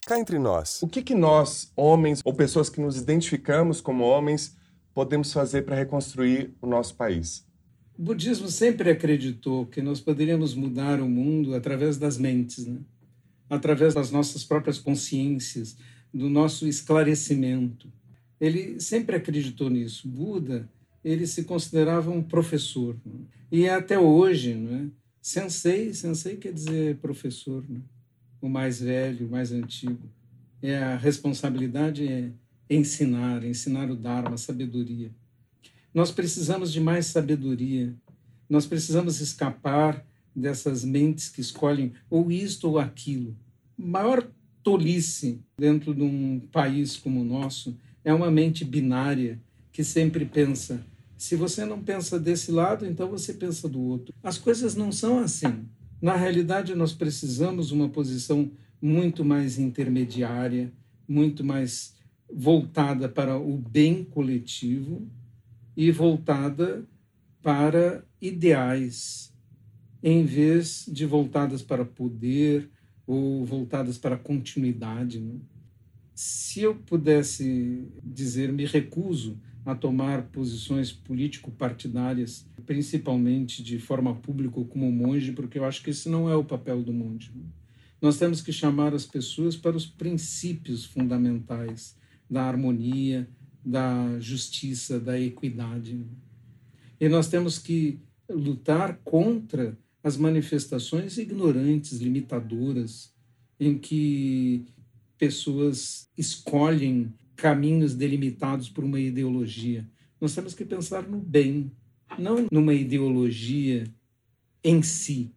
Cá 0.10 0.18
entre 0.20 0.40
nós, 0.40 0.82
o 0.82 0.88
que, 0.88 1.04
que 1.04 1.14
nós, 1.14 1.72
homens 1.76 2.20
ou 2.26 2.34
pessoas 2.34 2.68
que 2.68 2.82
nos 2.82 2.98
identificamos 2.98 3.80
como 3.80 4.04
homens, 4.04 4.58
podemos 4.92 5.32
fazer 5.32 5.62
para 5.62 5.76
reconstruir 5.76 6.52
o 6.60 6.66
nosso 6.66 6.96
país? 6.96 7.46
O 7.96 8.02
budismo 8.02 8.48
sempre 8.48 8.90
acreditou 8.90 9.68
que 9.68 9.84
nós 9.84 10.02
poderíamos 10.02 10.56
mudar 10.56 11.00
o 11.00 11.08
mundo 11.08 11.54
através 11.54 12.00
das 12.00 12.18
mentes, 12.18 12.66
né? 12.66 12.80
através 13.48 13.94
das 13.94 14.10
nossas 14.10 14.44
próprias 14.44 14.80
consciências, 14.80 15.78
do 16.12 16.28
nosso 16.28 16.68
esclarecimento. 16.68 17.88
Ele 18.42 18.80
sempre 18.80 19.16
acreditou 19.16 19.70
nisso. 19.70 20.08
Buda, 20.08 20.68
ele 21.06 21.28
se 21.28 21.44
considerava 21.44 22.10
um 22.10 22.24
professor. 22.24 22.98
Né? 23.06 23.20
E 23.52 23.70
até 23.70 24.00
hoje, 24.00 24.56
né? 24.56 24.90
sensei, 25.22 25.94
sensei 25.94 26.36
quer 26.36 26.52
dizer 26.52 26.98
professor. 26.98 27.64
Né? 27.70 27.82
O 28.42 28.50
mais 28.50 28.80
velho, 28.80 29.28
o 29.28 29.32
mais 29.32 29.52
antigo. 29.52 30.10
É 30.62 30.78
a 30.78 30.98
responsabilidade 30.98 32.08
é 32.08 32.32
ensinar, 32.70 33.44
ensinar 33.44 33.90
o 33.90 33.96
Dharma, 33.96 34.36
a 34.36 34.38
sabedoria. 34.38 35.12
Nós 35.94 36.12
precisamos 36.12 36.72
de 36.72 36.80
mais 36.80 37.08
sabedoria. 37.08 37.96
Nós 38.50 38.66
precisamos 38.66 39.22
escapar 39.22 40.06
dessas 40.36 40.84
mentes 40.84 41.30
que 41.30 41.42
escolhem 41.42 41.94
ou 42.10 42.32
isto 42.32 42.70
ou 42.70 42.80
aquilo. 42.80 43.36
maior 43.78 44.28
tolice 44.62 45.42
dentro 45.58 45.96
de 45.96 46.02
um 46.02 46.42
país 46.52 46.96
como 46.98 47.22
o 47.22 47.26
nosso 47.26 47.78
é 48.04 48.14
uma 48.14 48.30
mente 48.30 48.64
binária 48.64 49.40
que 49.72 49.84
sempre 49.84 50.26
pensa: 50.26 50.84
se 51.18 51.36
você 51.36 51.66
não 51.66 51.82
pensa 51.82 52.20
desse 52.20 52.52
lado, 52.52 52.86
então 52.86 53.10
você 53.10 53.34
pensa 53.34 53.68
do 53.68 53.82
outro. 53.82 54.14
As 54.24 54.38
coisas 54.38 54.76
não 54.76 54.92
são 54.92 55.20
assim. 55.20 55.66
Na 56.02 56.16
realidade, 56.16 56.74
nós 56.76 56.94
precisamos 56.94 57.72
uma 57.72 57.90
posição 57.90 58.52
muito 58.82 59.26
mais 59.26 59.60
intermediária, 59.60 60.72
muito 61.08 61.44
mais 61.44 61.96
voltada 62.32 63.10
para 63.10 63.38
o 63.38 63.58
bem 63.58 64.04
coletivo 64.04 65.06
e 65.76 65.92
voltada 65.92 66.88
para 67.42 68.04
ideais, 68.22 69.34
em 70.02 70.24
vez 70.24 70.86
de 70.88 71.06
voltadas 71.06 71.62
para 71.62 71.84
poder 71.84 72.70
ou 73.06 73.44
voltadas 73.44 73.98
para 73.98 74.18
continuidade. 74.18 75.20
Né? 75.20 75.40
Se 76.14 76.62
eu 76.62 76.76
pudesse 76.76 77.88
dizer, 78.04 78.54
me 78.54 78.66
recuso 78.66 79.38
a 79.70 79.76
tomar 79.76 80.24
posições 80.24 80.92
político-partidárias, 80.92 82.44
principalmente 82.66 83.62
de 83.62 83.78
forma 83.78 84.16
pública 84.16 84.60
como 84.66 84.92
monge, 84.92 85.32
porque 85.32 85.60
eu 85.60 85.66
acho 85.66 85.84
que 85.84 85.92
esse 85.92 86.10
não 86.10 86.28
é 86.28 86.36
o 86.36 86.44
papel 86.44 86.82
do 86.82 86.92
monge. 86.92 87.32
Nós 88.02 88.18
temos 88.18 88.42
que 88.42 88.52
chamar 88.52 88.96
as 88.96 89.06
pessoas 89.06 89.56
para 89.56 89.78
os 89.78 89.86
princípios 89.86 90.86
fundamentais 90.86 91.96
da 92.28 92.44
harmonia, 92.44 93.30
da 93.64 94.20
justiça, 94.20 95.00
da 95.00 95.20
equidade. 95.20 96.04
E 97.00 97.08
nós 97.08 97.28
temos 97.28 97.60
que 97.60 98.00
lutar 98.28 99.00
contra 99.04 99.78
as 100.04 100.18
manifestações 100.18 101.18
ignorantes, 101.20 102.00
limitadoras, 102.00 103.14
em 103.60 103.78
que 103.78 104.66
pessoas 105.18 106.10
escolhem 106.18 107.14
caminhos 107.40 107.96
delimitados 107.96 108.70
por 108.70 108.84
uma 108.84 109.00
ideologia. 109.00 109.88
Nós 110.20 110.36
temos 110.36 110.54
que 110.54 110.66
pensar 110.66 111.04
no 111.08 111.20
bem, 111.20 111.72
não 112.18 112.48
numa 112.52 112.74
ideologia 112.74 113.86
em 114.64 114.82
si, 114.84 115.32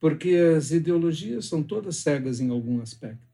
porque 0.00 0.34
as 0.56 0.72
ideologias 0.72 1.44
são 1.44 1.62
todas 1.62 1.96
cegas 1.96 2.40
em 2.40 2.50
algum 2.50 2.80
aspecto. 2.80 3.30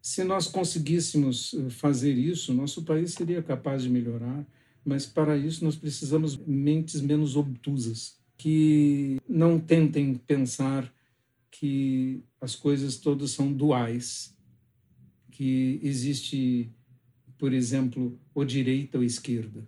Se 0.00 0.22
nós 0.24 0.46
conseguíssemos 0.46 1.52
eh, 1.54 1.68
fazer 1.68 2.14
isso, 2.14 2.54
nosso 2.54 2.82
país 2.84 3.12
seria 3.12 3.42
capaz 3.42 3.82
de 3.82 3.90
melhorar, 3.90 4.46
mas 4.84 5.04
para 5.04 5.36
isso 5.36 5.62
nós 5.64 5.76
precisamos 5.76 6.36
mentes 6.36 7.00
menos 7.00 7.36
obtusas, 7.36 8.16
que 8.38 9.18
não 9.28 9.58
tentem 9.58 10.14
pensar 10.14 10.90
que 11.50 12.22
as 12.40 12.54
coisas 12.54 12.96
todas 12.96 13.32
são 13.32 13.52
duais, 13.52 14.34
que 15.30 15.78
existe 15.82 16.70
por 17.40 17.54
exemplo, 17.54 18.20
ou 18.34 18.44
direita 18.44 18.98
ou 18.98 19.02
esquerda. 19.02 19.66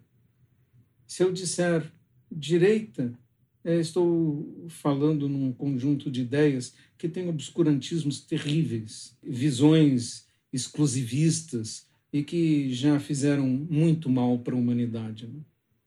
Se 1.06 1.22
eu 1.22 1.32
disser 1.32 1.90
direita, 2.30 3.18
é, 3.64 3.80
estou 3.80 4.66
falando 4.68 5.26
num 5.26 5.54
conjunto 5.54 6.10
de 6.10 6.20
ideias 6.20 6.74
que 6.98 7.08
tem 7.08 7.30
obscurantismos 7.30 8.20
terríveis, 8.20 9.16
visões 9.22 10.26
exclusivistas 10.52 11.88
e 12.12 12.22
que 12.22 12.70
já 12.74 13.00
fizeram 13.00 13.48
muito 13.48 14.10
mal 14.10 14.38
para 14.38 14.54
a 14.54 14.58
humanidade. 14.58 15.26
Né? 15.26 15.40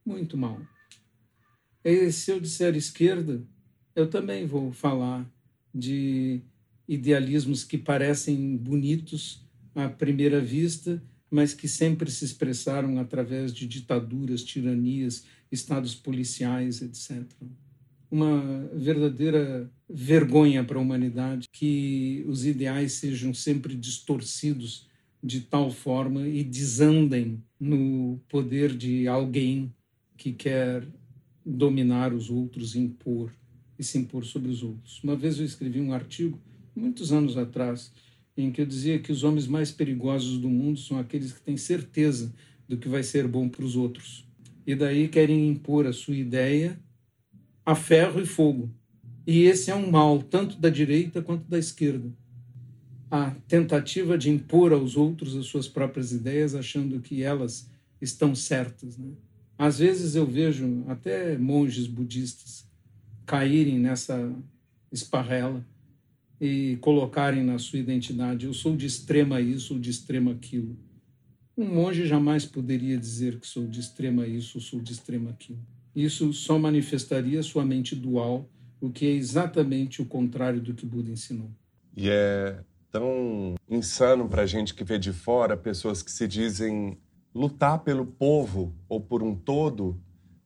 Muito 0.04 0.36
mal. 0.36 0.60
E 1.84 2.12
se 2.12 2.32
eu 2.32 2.40
disser 2.40 2.76
esquerda, 2.76 3.44
eu 3.96 4.10
também 4.10 4.48
vou 4.48 4.72
falar 4.74 5.24
de 5.74 6.42
idealismos 6.88 7.64
que 7.64 7.78
parecem 7.78 8.58
bonitos 8.58 9.46
à 9.76 9.88
primeira 9.88 10.42
vista 10.42 11.00
mas 11.36 11.54
que 11.54 11.68
sempre 11.68 12.10
se 12.10 12.24
expressaram 12.24 12.98
através 12.98 13.54
de 13.54 13.68
ditaduras, 13.68 14.42
tiranias, 14.42 15.26
estados 15.52 15.94
policiais, 15.94 16.82
etc. 16.82 17.26
Uma 18.10 18.70
verdadeira 18.74 19.70
vergonha 19.90 20.64
para 20.64 20.78
a 20.78 20.82
humanidade 20.82 21.50
que 21.52 22.24
os 22.26 22.46
ideais 22.46 22.94
sejam 22.94 23.34
sempre 23.34 23.76
distorcidos 23.76 24.88
de 25.22 25.42
tal 25.42 25.70
forma 25.70 26.26
e 26.26 26.42
desandem 26.42 27.44
no 27.60 28.18
poder 28.30 28.74
de 28.74 29.06
alguém 29.06 29.76
que 30.16 30.32
quer 30.32 30.88
dominar 31.46 32.14
os 32.14 32.30
outros, 32.30 32.78
impor 32.78 33.30
e 33.78 33.84
se 33.84 33.98
impor 33.98 34.24
sobre 34.24 34.50
os 34.50 34.64
outros. 34.64 35.04
Uma 35.04 35.18
vez 35.18 35.38
eu 35.38 35.46
escrevi 35.46 35.82
um 35.82 35.92
artigo, 35.92 36.40
muitos 36.74 37.12
anos 37.12 37.36
atrás, 37.38 37.92
em 38.38 38.52
que 38.52 38.62
eu 38.62 38.66
dizia 38.66 39.00
que 39.00 39.12
os 39.12 39.24
homens 39.24 39.48
mais 39.48 39.72
perigosos 39.72 40.38
do 40.38 40.50
mundo 40.50 40.80
são 40.80 41.00
aqueles 41.00 41.32
que 41.32 41.42
têm 41.42 41.58
certeza 41.58 42.34
do 42.68 42.78
que 42.78 42.90
vai 42.90 43.04
ser 43.04 43.28
bom 43.28 43.48
para 43.48 43.64
os 43.64 43.76
outros. 43.76 44.28
E 44.68 44.76
daí 44.76 45.08
querem 45.08 45.48
impor 45.50 45.86
a 45.86 45.94
sua 45.94 46.16
ideia 46.16 46.80
a 47.66 47.74
ferro 47.74 48.22
e 48.22 48.26
fogo. 48.26 48.70
E 49.26 49.44
esse 49.44 49.72
é 49.72 49.76
um 49.76 49.90
mal, 49.90 50.22
tanto 50.22 50.58
da 50.58 50.70
direita 50.70 51.22
quanto 51.22 51.50
da 51.50 51.58
esquerda. 51.58 52.14
A 53.10 53.32
tentativa 53.48 54.18
de 54.18 54.30
impor 54.30 54.72
aos 54.72 54.96
outros 54.96 55.36
as 55.36 55.48
suas 55.48 55.68
próprias 55.68 56.12
ideias, 56.12 56.54
achando 56.54 57.00
que 57.00 57.24
elas 57.24 57.70
estão 58.00 58.36
certas. 58.36 58.98
Né? 58.98 59.14
Às 59.58 59.80
vezes 59.80 60.16
eu 60.16 60.26
vejo 60.26 60.84
até 60.88 61.38
monges 61.38 61.88
budistas 61.88 62.68
caírem 63.26 63.80
nessa 63.80 64.32
esparrela 64.92 65.66
e 66.40 66.78
colocarem 66.82 67.44
na 67.44 67.58
sua 67.58 67.80
identidade: 67.80 68.46
eu 68.46 68.54
sou 68.54 68.76
de 68.76 68.86
extrema 68.86 69.40
isso 69.42 69.74
ou 69.74 69.80
de 69.80 69.90
extrema 69.90 70.32
aquilo. 70.32 70.78
Um 71.58 71.66
monge 71.66 72.06
jamais 72.06 72.46
poderia 72.46 72.98
dizer 72.98 73.40
que 73.40 73.48
sou 73.48 73.66
de 73.66 73.80
extrema 73.80 74.28
isso 74.28 74.58
ou 74.58 74.62
sou 74.62 74.80
de 74.80 74.92
extrema 74.92 75.30
aquilo. 75.30 75.60
Isso 75.96 76.34
só 76.34 76.60
manifestaria 76.60 77.42
sua 77.42 77.64
mente 77.64 77.96
dual, 77.96 78.50
o 78.82 78.90
que 78.90 79.06
é 79.06 79.12
exatamente 79.12 80.02
o 80.02 80.06
contrário 80.06 80.60
do 80.60 80.74
que 80.74 80.86
Buda 80.86 81.10
ensinou. 81.10 81.50
E 81.96 82.10
é 82.10 82.60
tão 82.92 83.56
insano 83.70 84.28
para 84.28 84.42
a 84.42 84.46
gente 84.46 84.74
que 84.74 84.84
vê 84.84 85.00
de 85.00 85.14
fora 85.14 85.56
pessoas 85.56 86.04
que 86.04 86.12
se 86.12 86.28
dizem 86.28 86.98
lutar 87.34 87.80
pelo 87.80 88.06
povo 88.06 88.76
ou 88.88 89.00
por 89.00 89.24
um 89.24 89.34
todo, 89.34 89.98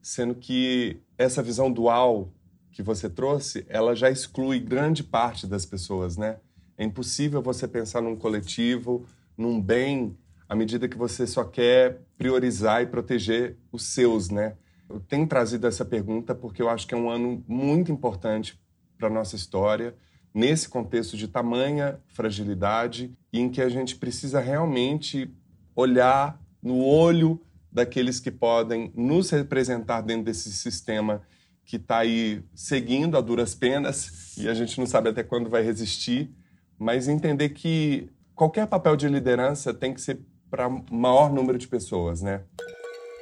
sendo 0.01 0.35
que 0.35 0.97
essa 1.17 1.41
visão 1.41 1.71
dual 1.71 2.31
que 2.71 2.83
você 2.83 3.09
trouxe, 3.09 3.65
ela 3.67 3.95
já 3.95 4.09
exclui 4.09 4.59
grande 4.59 5.03
parte 5.03 5.47
das 5.47 5.65
pessoas, 5.65 6.17
né? 6.17 6.37
É 6.77 6.83
impossível 6.83 7.41
você 7.41 7.67
pensar 7.67 8.01
num 8.01 8.15
coletivo, 8.15 9.05
num 9.37 9.61
bem, 9.61 10.17
à 10.47 10.55
medida 10.55 10.87
que 10.87 10.97
você 10.97 11.27
só 11.27 11.43
quer 11.43 12.01
priorizar 12.17 12.81
e 12.81 12.87
proteger 12.87 13.57
os 13.71 13.83
seus, 13.83 14.29
né? 14.29 14.55
Eu 14.89 14.99
tenho 14.99 15.27
trazido 15.27 15.67
essa 15.67 15.85
pergunta 15.85 16.33
porque 16.33 16.61
eu 16.61 16.69
acho 16.69 16.87
que 16.87 16.93
é 16.93 16.97
um 16.97 17.09
ano 17.09 17.43
muito 17.47 17.91
importante 17.91 18.59
para 18.97 19.07
a 19.07 19.11
nossa 19.11 19.35
história, 19.35 19.95
nesse 20.33 20.67
contexto 20.67 21.15
de 21.15 21.27
tamanha 21.27 21.99
fragilidade 22.07 23.15
e 23.31 23.39
em 23.39 23.49
que 23.49 23.61
a 23.61 23.69
gente 23.69 23.95
precisa 23.95 24.39
realmente 24.39 25.33
olhar 25.75 26.41
no 26.61 26.83
olho 26.83 27.41
daqueles 27.71 28.19
que 28.19 28.31
podem 28.31 28.91
nos 28.95 29.29
representar 29.29 30.01
dentro 30.01 30.25
desse 30.25 30.51
sistema 30.51 31.21
que 31.69 31.75
está 31.75 31.99
aí 31.99 32.41
seguindo 32.55 33.15
a 33.15 33.21
duras 33.21 33.53
penas 33.53 34.35
e 34.35 34.49
a 34.49 34.55
gente 34.55 34.79
não 34.79 34.87
sabe 34.87 35.09
até 35.09 35.21
quando 35.21 35.51
vai 35.51 35.61
resistir, 35.61 36.35
mas 36.79 37.07
entender 37.07 37.49
que 37.49 38.09
qualquer 38.33 38.65
papel 38.65 38.95
de 38.95 39.07
liderança 39.07 39.71
tem 39.71 39.93
que 39.93 40.01
ser 40.01 40.19
para 40.49 40.67
maior 40.89 41.31
número 41.31 41.59
de 41.59 41.67
pessoas, 41.67 42.23
né? 42.23 42.41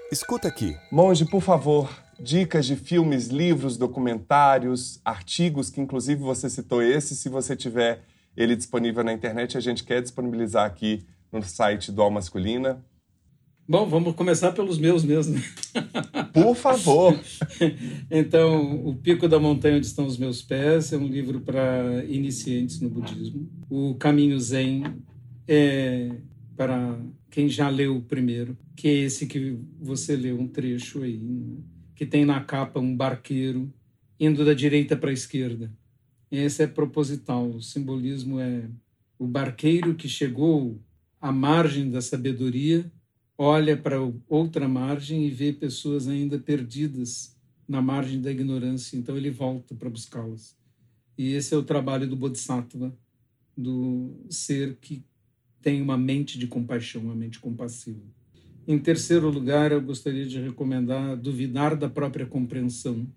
Escuta 0.10 0.48
aqui. 0.48 0.78
Monge, 0.90 1.26
por 1.26 1.42
favor, 1.42 1.90
dicas 2.18 2.66
de 2.66 2.78
filmes, 2.78 3.28
livros, 3.28 3.76
documentários, 3.76 5.02
artigos, 5.04 5.70
que 5.70 5.82
inclusive 5.82 6.22
você 6.22 6.50
citou 6.50 6.82
esse, 6.82 7.18
se 7.18 7.28
você 7.28 7.54
tiver 7.54 8.06
ele 8.38 8.56
disponível 8.56 9.04
na 9.04 9.12
internet, 9.12 9.58
a 9.58 9.62
gente 9.62 9.84
quer 9.84 10.02
disponibilizar 10.02 10.66
aqui 10.66 11.06
no 11.34 11.44
site 11.44 11.92
do 11.92 12.02
Al 12.02 12.12
Masculina. 12.12 12.82
Bom, 13.70 13.86
vamos 13.86 14.16
começar 14.16 14.54
pelos 14.54 14.78
meus 14.78 15.04
mesmo. 15.04 15.36
Por 16.32 16.56
favor. 16.56 17.20
então, 18.10 18.88
O 18.88 18.96
Pico 18.96 19.28
da 19.28 19.42
Montanha 19.42 19.76
Onde 19.76 19.86
Estão 19.86 20.06
os 20.06 20.18
Meus 20.18 20.42
Pés 20.42 20.94
é 20.94 20.98
um 20.98 21.06
livro 21.06 21.42
para 21.42 22.06
iniciantes 22.06 22.80
no 22.80 22.90
budismo. 22.90 23.46
O 23.70 23.96
Caminho 23.96 24.40
Zen 24.40 24.86
é 25.46 26.16
para 26.56 26.98
quem 27.30 27.50
já 27.50 27.68
leu 27.68 27.98
o 27.98 28.02
primeiro, 28.02 28.58
que 28.74 28.88
é 28.88 28.94
esse 28.94 29.28
que 29.28 29.60
você 29.82 30.16
leu 30.16 30.40
um 30.40 30.48
trecho 30.48 31.04
aí, 31.04 31.18
né? 31.18 31.58
que 31.94 32.06
tem 32.06 32.24
na 32.24 32.40
capa 32.40 32.80
um 32.80 32.96
barqueiro 32.96 33.70
indo 34.18 34.46
da 34.46 34.54
direita 34.54 34.96
para 34.96 35.10
a 35.10 35.14
esquerda. 35.14 35.70
Esse 36.32 36.64
é 36.64 36.68
proposital, 36.68 37.50
o 37.50 37.62
simbolismo 37.62 38.40
é 38.40 38.64
o 39.20 39.28
barqueiro 39.28 39.94
que 39.94 40.08
chegou 40.08 40.82
à 41.20 41.34
margem 41.34 41.90
da 41.90 42.00
sabedoria 42.00 42.90
olha 43.38 43.78
para 43.78 43.98
outra 44.28 44.68
margem 44.68 45.26
e 45.26 45.30
vê 45.30 45.54
pessoas 45.54 46.08
ainda 46.08 46.40
perdidas 46.40 47.38
na 47.68 47.82
margem 47.82 48.22
da 48.22 48.32
ignorância, 48.32 48.98
então 48.98 49.16
ele 49.16 49.30
volta 49.30 49.76
para 49.76 49.90
buscá-las. 49.90 50.58
E 51.18 51.34
esse 51.34 51.54
é 51.54 51.58
o 51.58 51.64
trabalho 51.64 52.08
do 52.08 52.16
Bodhisattva, 52.16 52.96
do 53.56 54.16
ser 54.30 54.78
que 54.80 55.04
tem 55.62 55.82
uma 55.82 55.98
mente 55.98 56.40
de 56.40 56.48
compaixão, 56.48 57.02
uma 57.02 57.16
mente 57.16 57.40
compassiva. 57.40 58.02
Em 58.68 58.80
terceiro 58.80 59.30
lugar, 59.30 59.72
eu 59.72 59.82
gostaria 59.82 60.26
de 60.26 60.40
recomendar 60.40 61.18
Duvidar 61.18 61.76
da 61.76 61.90
Própria 61.90 62.26
Compreensão, 62.26 63.08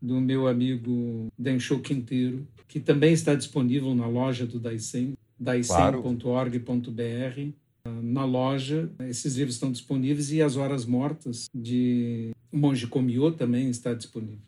do 0.00 0.20
meu 0.20 0.46
amigo 0.46 1.28
Densho 1.38 1.80
Quinteiro, 1.80 2.46
que 2.68 2.80
também 2.80 3.12
está 3.12 3.34
disponível 3.34 3.94
na 3.94 4.06
loja 4.06 4.46
do 4.46 4.58
Daisen, 4.58 5.16
daisen.org.br. 5.38 6.20
Claro 6.60 7.54
na 8.02 8.24
loja. 8.24 8.90
Esses 9.00 9.36
livros 9.36 9.54
estão 9.54 9.70
disponíveis 9.70 10.32
e 10.32 10.42
As 10.42 10.56
Horas 10.56 10.84
Mortas, 10.84 11.48
de 11.54 12.30
Monge 12.52 12.86
Komiô, 12.86 13.32
também 13.32 13.70
está 13.70 13.94
disponível. 13.94 14.38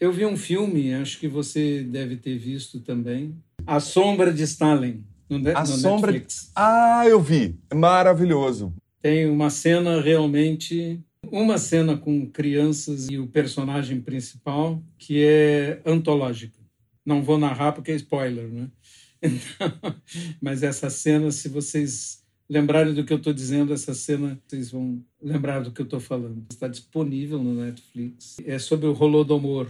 Eu 0.00 0.12
vi 0.12 0.26
um 0.26 0.36
filme, 0.36 0.92
acho 0.94 1.18
que 1.18 1.28
você 1.28 1.82
deve 1.82 2.16
ter 2.16 2.36
visto 2.36 2.80
também, 2.80 3.34
A 3.66 3.80
Sombra 3.80 4.32
de 4.32 4.42
Stalin, 4.42 5.04
no, 5.28 5.38
ne 5.38 5.50
A 5.52 5.60
no 5.60 5.66
Sombra... 5.66 6.12
Netflix. 6.12 6.50
Ah, 6.54 7.04
eu 7.06 7.20
vi. 7.20 7.56
Maravilhoso. 7.72 8.74
Tem 9.00 9.28
uma 9.28 9.50
cena 9.50 10.00
realmente 10.00 11.00
uma 11.30 11.58
cena 11.58 11.96
com 11.96 12.26
crianças 12.26 13.08
e 13.08 13.18
o 13.18 13.26
personagem 13.26 14.00
principal 14.00 14.82
que 14.98 15.22
é 15.24 15.80
antológica. 15.84 16.58
Não 17.04 17.22
vou 17.22 17.38
narrar 17.38 17.72
porque 17.72 17.92
é 17.92 17.96
spoiler, 17.96 18.48
né? 18.48 18.68
Então, 19.24 19.94
mas 20.38 20.62
essa 20.62 20.90
cena, 20.90 21.30
se 21.30 21.48
vocês 21.48 22.22
lembrarem 22.48 22.94
do 22.94 23.04
que 23.04 23.12
eu 23.12 23.16
estou 23.16 23.32
dizendo, 23.32 23.72
essa 23.72 23.94
cena, 23.94 24.40
vocês 24.46 24.70
vão 24.70 25.02
lembrar 25.20 25.60
do 25.60 25.72
que 25.72 25.80
eu 25.80 25.84
estou 25.84 26.00
falando. 26.00 26.44
Está 26.50 26.68
disponível 26.68 27.42
no 27.42 27.54
Netflix. 27.54 28.36
É 28.44 28.58
sobre 28.58 28.86
o 28.86 28.96
Holodomor, 28.98 29.68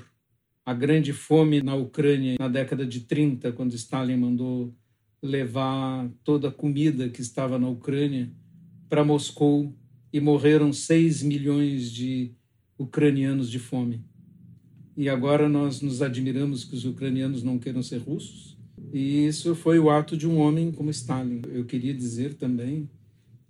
a 0.64 0.74
grande 0.74 1.12
fome 1.12 1.62
na 1.62 1.74
Ucrânia 1.74 2.37
na 2.38 2.48
década 2.48 2.87
de 2.87 3.00
30, 3.00 3.52
quando 3.52 3.74
Stalin 3.74 4.16
mandou 4.16 4.74
levar 5.22 6.08
toda 6.22 6.48
a 6.48 6.52
comida 6.52 7.08
que 7.08 7.20
estava 7.20 7.58
na 7.58 7.68
Ucrânia 7.68 8.30
para 8.88 9.04
Moscou 9.04 9.74
e 10.12 10.20
morreram 10.20 10.72
6 10.72 11.22
milhões 11.22 11.90
de 11.90 12.32
ucranianos 12.78 13.50
de 13.50 13.58
fome. 13.58 14.04
E 14.96 15.08
agora 15.08 15.48
nós 15.48 15.80
nos 15.80 16.02
admiramos 16.02 16.64
que 16.64 16.74
os 16.74 16.84
ucranianos 16.84 17.42
não 17.42 17.58
queiram 17.58 17.82
ser 17.82 17.98
russos? 17.98 18.53
E 18.94 19.26
isso 19.26 19.57
foi 19.57 19.80
o 19.80 19.90
ato 19.90 20.16
de 20.16 20.24
um 20.24 20.38
homem 20.38 20.70
como 20.70 20.88
Stalin. 20.88 21.42
Eu 21.48 21.64
queria 21.64 21.92
dizer 21.92 22.35
também 22.35 22.88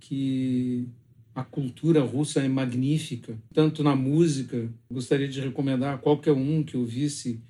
que 0.01 0.89
a 1.35 1.45
cultura 1.45 2.01
russa 2.01 2.41
é 2.41 2.49
magnífica, 2.49 3.39
tanto 3.53 3.83
na 3.83 3.95
música. 3.95 4.73
Gostaria 4.91 5.29
de 5.29 5.43
recomendar 5.43 5.97
a 5.97 5.99
qualquer 5.99 6.33
um 6.33 6.63
que 6.63 6.79
ouvisse 6.79 7.43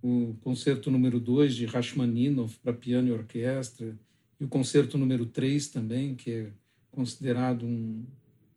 o 0.00 0.36
concerto 0.42 0.92
número 0.92 1.18
2 1.18 1.56
de 1.56 1.66
Rachmaninoff 1.66 2.56
para 2.62 2.72
piano 2.72 3.08
e 3.08 3.12
orquestra, 3.12 3.98
e 4.38 4.44
o 4.44 4.48
concerto 4.48 4.96
número 4.96 5.26
3 5.26 5.70
também, 5.70 6.14
que 6.14 6.30
é 6.30 6.50
considerado 6.92 7.66
um, 7.66 8.04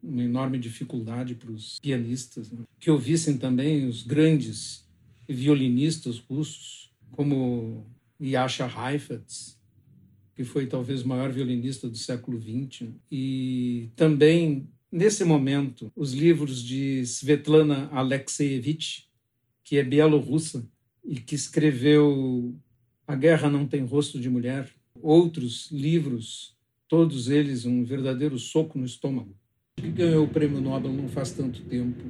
uma 0.03 0.21
enorme 0.21 0.60
dificuldade 0.60 1.34
para 1.34 1.51
os 1.51 1.79
pianistas, 1.79 2.51
né? 2.51 2.60
que 2.79 2.91
ouvissem 2.91 3.39
também 3.39 3.88
os 3.88 4.03
grandes 4.03 4.88
violinistas 5.27 6.19
russos, 6.19 6.91
como 7.12 7.88
Yasha 8.23 8.65
Heifetz, 8.65 9.59
que 10.36 10.43
foi 10.43 10.65
talvez 10.65 11.03
o 11.03 11.07
maior 11.07 11.31
violinista 11.31 11.89
do 11.89 11.97
século 11.97 12.39
XX, 12.39 12.89
e 13.12 13.89
também 13.95 14.67
nesse 14.91 15.23
momento 15.23 15.91
os 15.95 16.13
livros 16.13 16.63
de 16.63 17.01
Svetlana 17.01 17.89
Alexeyevich, 17.91 19.07
que 19.63 19.77
é 19.77 19.83
bielorrussa 19.83 20.67
e 21.03 21.15
que 21.15 21.36
escreveu 21.36 22.55
A 23.07 23.15
Guerra 23.15 23.49
Não 23.49 23.67
Tem 23.67 23.83
Rosto 23.83 24.19
de 24.19 24.29
Mulher, 24.29 24.69
outros 25.01 25.69
livros, 25.71 26.55
todos 26.88 27.29
eles 27.29 27.65
um 27.65 27.83
verdadeiro 27.83 28.39
soco 28.39 28.79
no 28.79 28.86
estômago, 28.86 29.36
que 29.75 29.89
ganhou 29.89 30.25
o 30.25 30.29
prêmio 30.29 30.62
Nobel 30.62 30.93
não 30.93 31.07
faz 31.07 31.31
tanto 31.31 31.62
tempo 31.63 32.03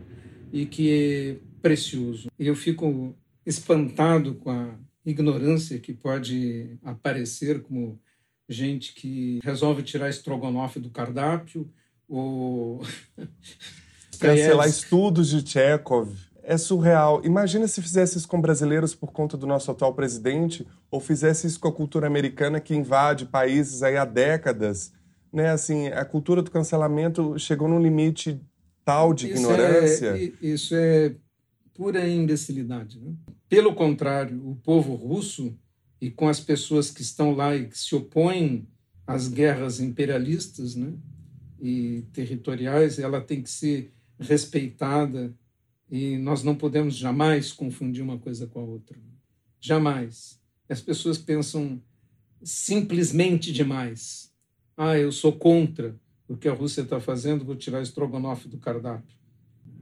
e 0.52 0.66
que 0.66 0.92
é 0.92 1.38
precioso. 1.62 2.30
Eu 2.38 2.56
fico 2.56 3.16
espantado 3.46 4.36
com 4.36 4.52
a 4.52 4.78
ignorância 5.06 5.80
que 5.80 5.94
pode 5.94 6.78
aparecer 6.84 7.62
como 7.62 8.00
gente 8.48 8.94
que 8.94 9.40
resolve 9.44 9.84
tirar 9.84 10.10
estrogonofe 10.10 10.80
do 10.80 10.90
cardápio 10.90 11.70
ou 12.08 12.82
cancelar 14.20 14.68
estudos 14.68 15.30
de 15.30 15.48
Chekhov. 15.48 16.14
É 16.46 16.58
surreal. 16.58 17.22
Imagina 17.24 17.68
se 17.68 17.82
fizesse 17.82 18.18
isso 18.18 18.28
com 18.28 18.42
brasileiros 18.42 18.94
por 18.94 19.12
conta 19.12 19.38
do 19.38 19.48
nosso 19.48 19.72
atual 19.72 19.94
presidente, 19.94 20.68
ou 20.92 21.00
fizesse 21.00 21.48
isso 21.48 21.60
com 21.60 21.70
a 21.70 21.74
cultura 21.74 22.06
americana 22.06 22.60
que 22.60 22.76
invade 22.76 23.26
países 23.26 23.82
aí 23.82 23.96
há 23.96 24.04
décadas. 24.04 24.92
Né? 25.32 25.50
Assim, 25.50 25.88
a 25.88 26.04
cultura 26.04 26.42
do 26.42 26.52
cancelamento 26.52 27.40
chegou 27.40 27.68
num 27.70 27.82
limite 27.82 28.42
tal 28.84 29.14
de 29.14 29.32
isso 29.32 29.44
ignorância. 29.44 30.18
É, 30.18 30.32
isso 30.42 30.76
é 30.76 31.16
pura 31.74 32.06
imbecilidade. 32.08 33.00
Né? 33.00 33.14
Pelo 33.54 33.76
contrário, 33.76 34.50
o 34.50 34.56
povo 34.56 34.96
russo 34.96 35.56
e 36.02 36.10
com 36.10 36.28
as 36.28 36.40
pessoas 36.40 36.90
que 36.90 37.04
estão 37.04 37.36
lá 37.36 37.56
e 37.56 37.68
que 37.68 37.78
se 37.78 37.94
opõem 37.94 38.68
às 39.06 39.28
guerras 39.28 39.80
imperialistas 39.80 40.74
né, 40.74 40.92
e 41.62 42.04
territoriais, 42.12 42.98
ela 42.98 43.22
tem 43.22 43.44
que 43.44 43.52
ser 43.52 43.94
respeitada 44.20 45.32
e 45.88 46.18
nós 46.18 46.42
não 46.42 46.56
podemos 46.56 46.96
jamais 46.96 47.52
confundir 47.52 48.02
uma 48.04 48.18
coisa 48.18 48.48
com 48.48 48.60
a 48.60 48.64
outra. 48.64 48.98
Jamais. 49.62 50.42
As 50.68 50.82
pessoas 50.82 51.20
pensam 51.20 51.80
simplesmente 52.42 53.54
demais. 53.54 54.34
Ah, 54.76 54.98
eu 54.98 55.12
sou 55.12 55.32
contra 55.32 55.96
o 56.28 56.36
que 56.36 56.48
a 56.48 56.54
Rússia 56.54 56.82
está 56.82 57.00
fazendo, 57.00 57.46
vou 57.46 57.56
tirar 57.56 57.84
estrogonofe 57.84 58.48
do 58.48 58.58
cardápio. 58.58 59.16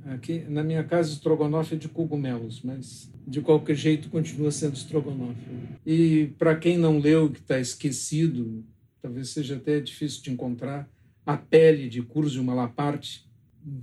Aqui 0.05 0.39
na 0.49 0.63
minha 0.63 0.83
casa, 0.83 1.11
estrogonofe 1.11 1.75
é 1.75 1.77
de 1.77 1.87
cogumelos, 1.87 2.61
mas 2.63 3.11
de 3.27 3.39
qualquer 3.41 3.75
jeito 3.75 4.09
continua 4.09 4.51
sendo 4.51 4.75
estrogonofe. 4.75 5.39
E 5.85 6.33
para 6.39 6.55
quem 6.55 6.77
não 6.77 6.99
leu, 6.99 7.29
que 7.29 7.39
está 7.39 7.59
esquecido, 7.59 8.65
talvez 9.01 9.29
seja 9.29 9.57
até 9.57 9.79
difícil 9.79 10.23
de 10.23 10.31
encontrar, 10.31 10.89
A 11.25 11.37
Pele 11.37 11.87
de 11.87 12.01
Curzio 12.01 12.43
Malaparte, 12.43 13.29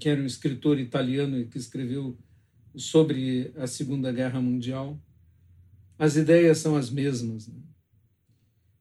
que 0.01 0.09
era 0.09 0.21
um 0.21 0.27
escritor 0.27 0.79
italiano 0.81 1.47
que 1.47 1.57
escreveu 1.57 2.19
sobre 2.75 3.53
a 3.57 3.67
Segunda 3.67 4.11
Guerra 4.11 4.41
Mundial. 4.41 5.01
As 5.97 6.17
ideias 6.17 6.59
são 6.59 6.77
as 6.77 6.91
mesmas. 6.91 7.47
Né? 7.47 7.61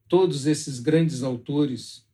Todos 0.08 0.47
esses 0.47 0.80
grandes 0.80 1.21
autores, 1.21 2.06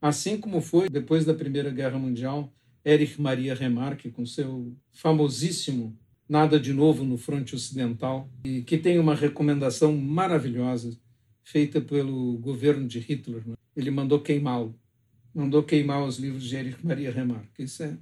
assim 0.00 0.38
como 0.38 0.60
foi 0.60 0.88
depois 0.88 1.24
da 1.24 1.34
Primeira 1.34 1.70
Guerra 1.70 1.98
Mundial, 1.98 2.52
Erich 2.84 3.20
Maria 3.20 3.54
Remarque, 3.54 4.10
com 4.10 4.26
seu 4.26 4.74
famosíssimo 4.90 5.96
Nada 6.28 6.58
de 6.58 6.72
Novo 6.72 7.04
no 7.04 7.18
Fronte 7.18 7.54
Ocidental, 7.54 8.28
e 8.44 8.62
que 8.62 8.78
tem 8.78 8.98
uma 8.98 9.14
recomendação 9.14 9.96
maravilhosa 9.96 10.96
feita 11.42 11.80
pelo 11.80 12.38
governo 12.38 12.86
de 12.86 12.98
Hitler. 12.98 13.46
Né? 13.46 13.54
Ele 13.76 13.90
mandou 13.90 14.20
queimá-lo, 14.20 14.74
mandou 15.34 15.62
queimar 15.62 16.04
os 16.04 16.18
livros 16.18 16.44
de 16.44 16.56
Erich 16.56 16.84
Maria 16.84 17.12
Remarque. 17.12 17.62
Isso 17.62 17.82
é 17.82 17.96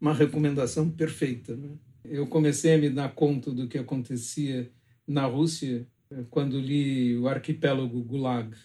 uma 0.00 0.14
recomendação 0.14 0.90
perfeita. 0.90 1.56
Né? 1.56 1.70
Eu 2.04 2.26
comecei 2.26 2.74
a 2.74 2.78
me 2.78 2.90
dar 2.90 3.14
conta 3.14 3.50
do 3.52 3.68
que 3.68 3.78
acontecia 3.78 4.70
na 5.06 5.26
Rússia 5.26 5.86
eh, 6.10 6.24
quando 6.30 6.58
li 6.58 7.16
o 7.16 7.28
Arquipélago 7.28 8.02
Gulag 8.02 8.56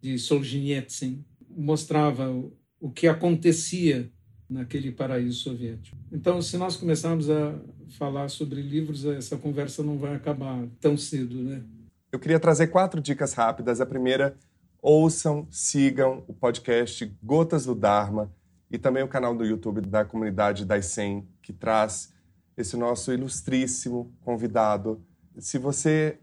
de 0.00 0.18
Solzhenitsyn. 0.18 1.24
Mostrava 1.48 2.30
o 2.78 2.90
que 2.90 3.08
acontecia 3.08 4.10
naquele 4.50 4.90
paraíso 4.90 5.38
soviético. 5.38 5.96
Então, 6.10 6.42
se 6.42 6.56
nós 6.58 6.76
começarmos 6.76 7.30
a 7.30 7.54
falar 7.90 8.28
sobre 8.28 8.60
livros, 8.60 9.04
essa 9.04 9.36
conversa 9.36 9.82
não 9.82 9.96
vai 9.96 10.14
acabar 10.14 10.66
tão 10.80 10.96
cedo, 10.96 11.36
né? 11.42 11.62
Eu 12.10 12.18
queria 12.18 12.40
trazer 12.40 12.66
quatro 12.66 13.00
dicas 13.00 13.32
rápidas. 13.32 13.80
A 13.80 13.86
primeira, 13.86 14.36
ouçam, 14.82 15.46
sigam 15.50 16.24
o 16.26 16.34
podcast 16.34 17.16
Gotas 17.22 17.64
do 17.64 17.74
Dharma 17.74 18.30
e 18.68 18.76
também 18.76 19.02
o 19.02 19.08
canal 19.08 19.34
do 19.34 19.44
YouTube 19.44 19.80
da 19.80 20.04
comunidade 20.04 20.64
das 20.64 20.86
100, 20.86 21.24
que 21.40 21.52
traz 21.52 22.12
esse 22.56 22.76
nosso 22.76 23.12
ilustríssimo 23.12 24.12
convidado. 24.20 25.00
Se 25.38 25.58
você 25.58 26.18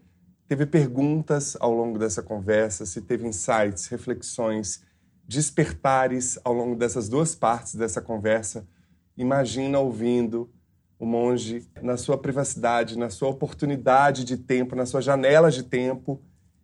teve 0.46 0.66
perguntas 0.66 1.56
ao 1.58 1.72
longo 1.72 1.98
dessa 1.98 2.22
conversa, 2.22 2.84
se 2.84 3.00
teve 3.00 3.26
insights, 3.26 3.86
reflexões, 3.86 4.82
despertares 5.28 6.38
ao 6.42 6.54
longo 6.54 6.74
dessas 6.74 7.06
duas 7.06 7.34
partes 7.34 7.74
dessa 7.74 8.00
conversa. 8.00 8.66
Imagina 9.14 9.78
ouvindo 9.78 10.50
o 10.98 11.04
monge 11.04 11.68
na 11.82 11.98
sua 11.98 12.16
privacidade, 12.16 12.96
na 12.96 13.10
sua 13.10 13.28
oportunidade 13.28 14.24
de 14.24 14.38
tempo, 14.38 14.74
na 14.74 14.86
sua 14.86 15.02
janela 15.02 15.50
de 15.50 15.62
tempo. 15.62 16.20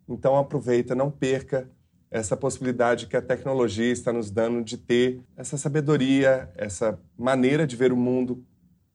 Então 0.09 0.35
aproveita, 0.35 0.95
não 0.95 1.11
perca 1.11 1.69
essa 2.09 2.35
possibilidade 2.35 3.07
que 3.07 3.15
a 3.15 3.21
tecnologia 3.21 3.91
está 3.91 4.11
nos 4.11 4.31
dando 4.31 4.63
de 4.63 4.77
ter 4.77 5.21
essa 5.37 5.57
sabedoria, 5.57 6.51
essa 6.55 6.99
maneira 7.17 7.67
de 7.67 7.75
ver 7.75 7.93
o 7.93 7.97
mundo 7.97 8.43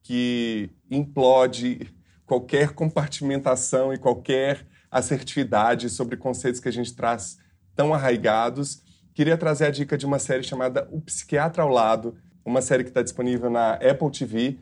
que 0.03 0.69
implode 0.89 1.87
qualquer 2.25 2.73
compartimentação 2.73 3.93
e 3.93 3.97
qualquer 3.97 4.65
assertividade 4.89 5.89
sobre 5.89 6.17
conceitos 6.17 6.59
que 6.59 6.67
a 6.67 6.73
gente 6.73 6.93
traz 6.93 7.37
tão 7.75 7.93
arraigados 7.93 8.83
queria 9.13 9.37
trazer 9.37 9.65
a 9.65 9.71
dica 9.71 9.97
de 9.97 10.05
uma 10.05 10.19
série 10.19 10.43
chamada 10.43 10.87
O 10.91 11.01
Psiquiatra 11.01 11.63
ao 11.63 11.69
Lado, 11.69 12.15
uma 12.45 12.61
série 12.61 12.83
que 12.83 12.89
está 12.89 13.01
disponível 13.01 13.49
na 13.49 13.73
Apple 13.73 14.11
TV, 14.11 14.57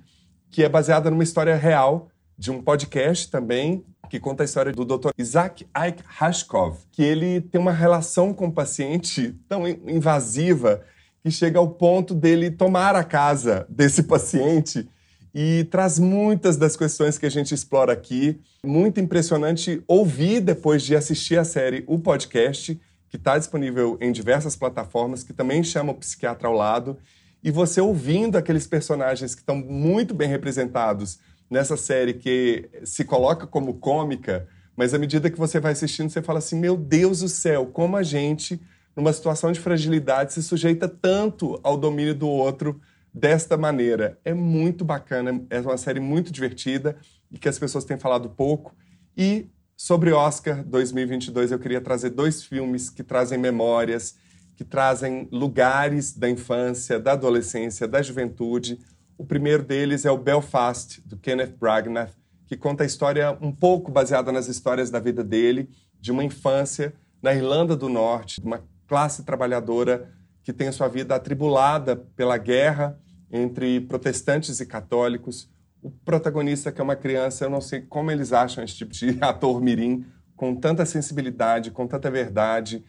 que 0.50 0.64
é 0.64 0.70
baseada 0.70 1.10
numa 1.10 1.24
história 1.24 1.56
real 1.56 2.10
de 2.38 2.52
um 2.52 2.62
podcast 2.62 3.30
também 3.30 3.84
que 4.10 4.20
conta 4.20 4.44
a 4.44 4.46
história 4.46 4.72
do 4.72 4.84
Dr. 4.84 5.12
Isaac 5.18 5.68
Ike 5.88 6.04
Hashkov, 6.06 6.80
que 6.92 7.04
ele 7.04 7.42
tem 7.42 7.62
uma 7.62 7.72
relação 7.72 8.34
com 8.34 8.48
o 8.48 8.52
paciente 8.52 9.36
tão 9.48 9.68
invasiva 9.68 10.82
que 11.24 11.30
chega 11.30 11.60
ao 11.60 11.70
ponto 11.70 12.16
dele 12.16 12.50
tomar 12.50 12.96
a 12.96 13.04
casa 13.04 13.68
desse 13.70 14.04
paciente 14.04 14.90
e 15.34 15.68
traz 15.70 16.00
muitas 16.00 16.58
das 16.58 16.76
questões 16.76 17.20
que 17.20 17.26
a 17.26 17.30
gente 17.30 17.54
explora 17.54 17.94
aqui. 17.94 18.40
Muito 18.66 19.00
impressionante 19.00 19.84
ouvir 19.88 20.42
depois 20.42 20.82
de 20.82 20.96
assistir 20.96 21.38
a 21.38 21.44
série 21.44 21.84
o 21.86 22.00
podcast 22.00 22.80
que 23.10 23.18
está 23.18 23.38
disponível 23.38 23.98
em 24.00 24.12
diversas 24.12 24.56
plataformas, 24.56 25.24
que 25.24 25.34
também 25.34 25.64
chama 25.64 25.92
o 25.92 25.96
psiquiatra 25.96 26.48
ao 26.48 26.54
lado, 26.54 26.98
e 27.44 27.52
você 27.52 27.82
ouvindo 27.82 28.38
aqueles 28.38 28.68
personagens 28.68 29.34
que 29.34 29.42
estão 29.42 29.56
muito 29.56 30.14
bem 30.14 30.30
representados 30.30 31.20
nessa 31.50 31.76
série 31.76 32.14
que 32.14 32.70
se 32.84 33.04
coloca 33.04 33.48
como 33.48 33.76
cômica, 33.76 34.48
mas 34.76 34.94
à 34.94 35.00
medida 35.00 35.30
que 35.30 35.38
você 35.38 35.60
vai 35.60 35.72
assistindo, 35.72 36.10
você 36.10 36.22
fala 36.22 36.40
assim: 36.40 36.60
meu 36.60 36.78
Deus 36.78 37.20
do 37.20 37.30
céu, 37.30 37.66
como 37.66 37.98
a 37.98 38.04
gente, 38.04 38.62
numa 38.96 39.12
situação 39.12 39.52
de 39.52 39.60
fragilidade, 39.60 40.34
se 40.34 40.44
sujeita 40.44 40.88
tanto 40.88 41.60
ao 41.64 41.78
domínio 41.78 42.14
do 42.14 42.30
outro 42.30 42.80
desta 43.14 43.58
maneira. 43.58 44.18
É 44.24 44.34
muito 44.34 44.86
bacana, 44.86 45.44
é 45.50 45.60
uma 45.60 45.78
série 45.78 46.00
muito 46.00 46.32
divertida 46.32 46.96
e 47.32 47.38
que 47.38 47.50
as 47.50 47.58
pessoas 47.58 47.84
têm 47.84 47.98
falado 47.98 48.30
pouco. 48.30 48.76
E 49.18 49.50
Sobre 49.82 50.12
Oscar 50.12 50.62
2022, 50.66 51.54
eu 51.54 51.58
queria 51.58 51.80
trazer 51.80 52.10
dois 52.10 52.44
filmes 52.44 52.90
que 52.90 53.02
trazem 53.02 53.38
memórias, 53.40 54.18
que 54.58 54.66
trazem 54.66 55.30
lugares 55.32 56.12
da 56.12 56.30
infância, 56.30 57.00
da 57.00 57.14
adolescência, 57.14 57.88
da 57.88 58.02
juventude. 58.02 58.78
O 59.18 59.26
primeiro 59.26 59.64
deles 59.64 60.04
é 60.04 60.12
o 60.12 60.18
Belfast, 60.18 61.02
do 61.06 61.16
Kenneth 61.16 61.56
Branagh, 61.58 62.10
que 62.46 62.58
conta 62.58 62.84
a 62.84 62.86
história 62.86 63.38
um 63.40 63.54
pouco 63.54 63.90
baseada 63.90 64.34
nas 64.34 64.50
histórias 64.50 64.90
da 64.90 65.00
vida 65.00 65.24
dele, 65.24 65.70
de 65.98 66.12
uma 66.12 66.26
infância 66.26 66.94
na 67.22 67.34
Irlanda 67.34 67.74
do 67.74 67.88
Norte, 67.88 68.42
de 68.42 68.46
uma 68.46 68.62
classe 68.86 69.24
trabalhadora 69.24 70.12
que 70.44 70.52
tem 70.52 70.70
sua 70.74 70.90
vida 70.90 71.16
atribulada 71.16 71.96
pela 71.96 72.38
guerra 72.38 73.00
entre 73.32 73.80
protestantes 73.80 74.60
e 74.60 74.66
católicos, 74.66 75.50
o 75.82 75.90
protagonista, 75.90 76.72
que 76.72 76.82
é 76.82 76.84
uma 76.84 76.96
criança, 76.96 77.46
eu 77.46 77.50
não 77.50 77.62
sei 77.62 77.82
como 77.82 78.12
eles 78.12 78.34
acham 78.34 78.64
esse 78.64 78.76
tipo 78.76 78.92
de 78.92 79.18
ator 79.22 79.62
mirim, 79.62 80.06
com 80.36 80.56
tanta 80.56 80.86
sensibilidade, 80.86 81.72
com 81.72 81.88
tanta 81.88 82.10
verdade. 82.10 82.84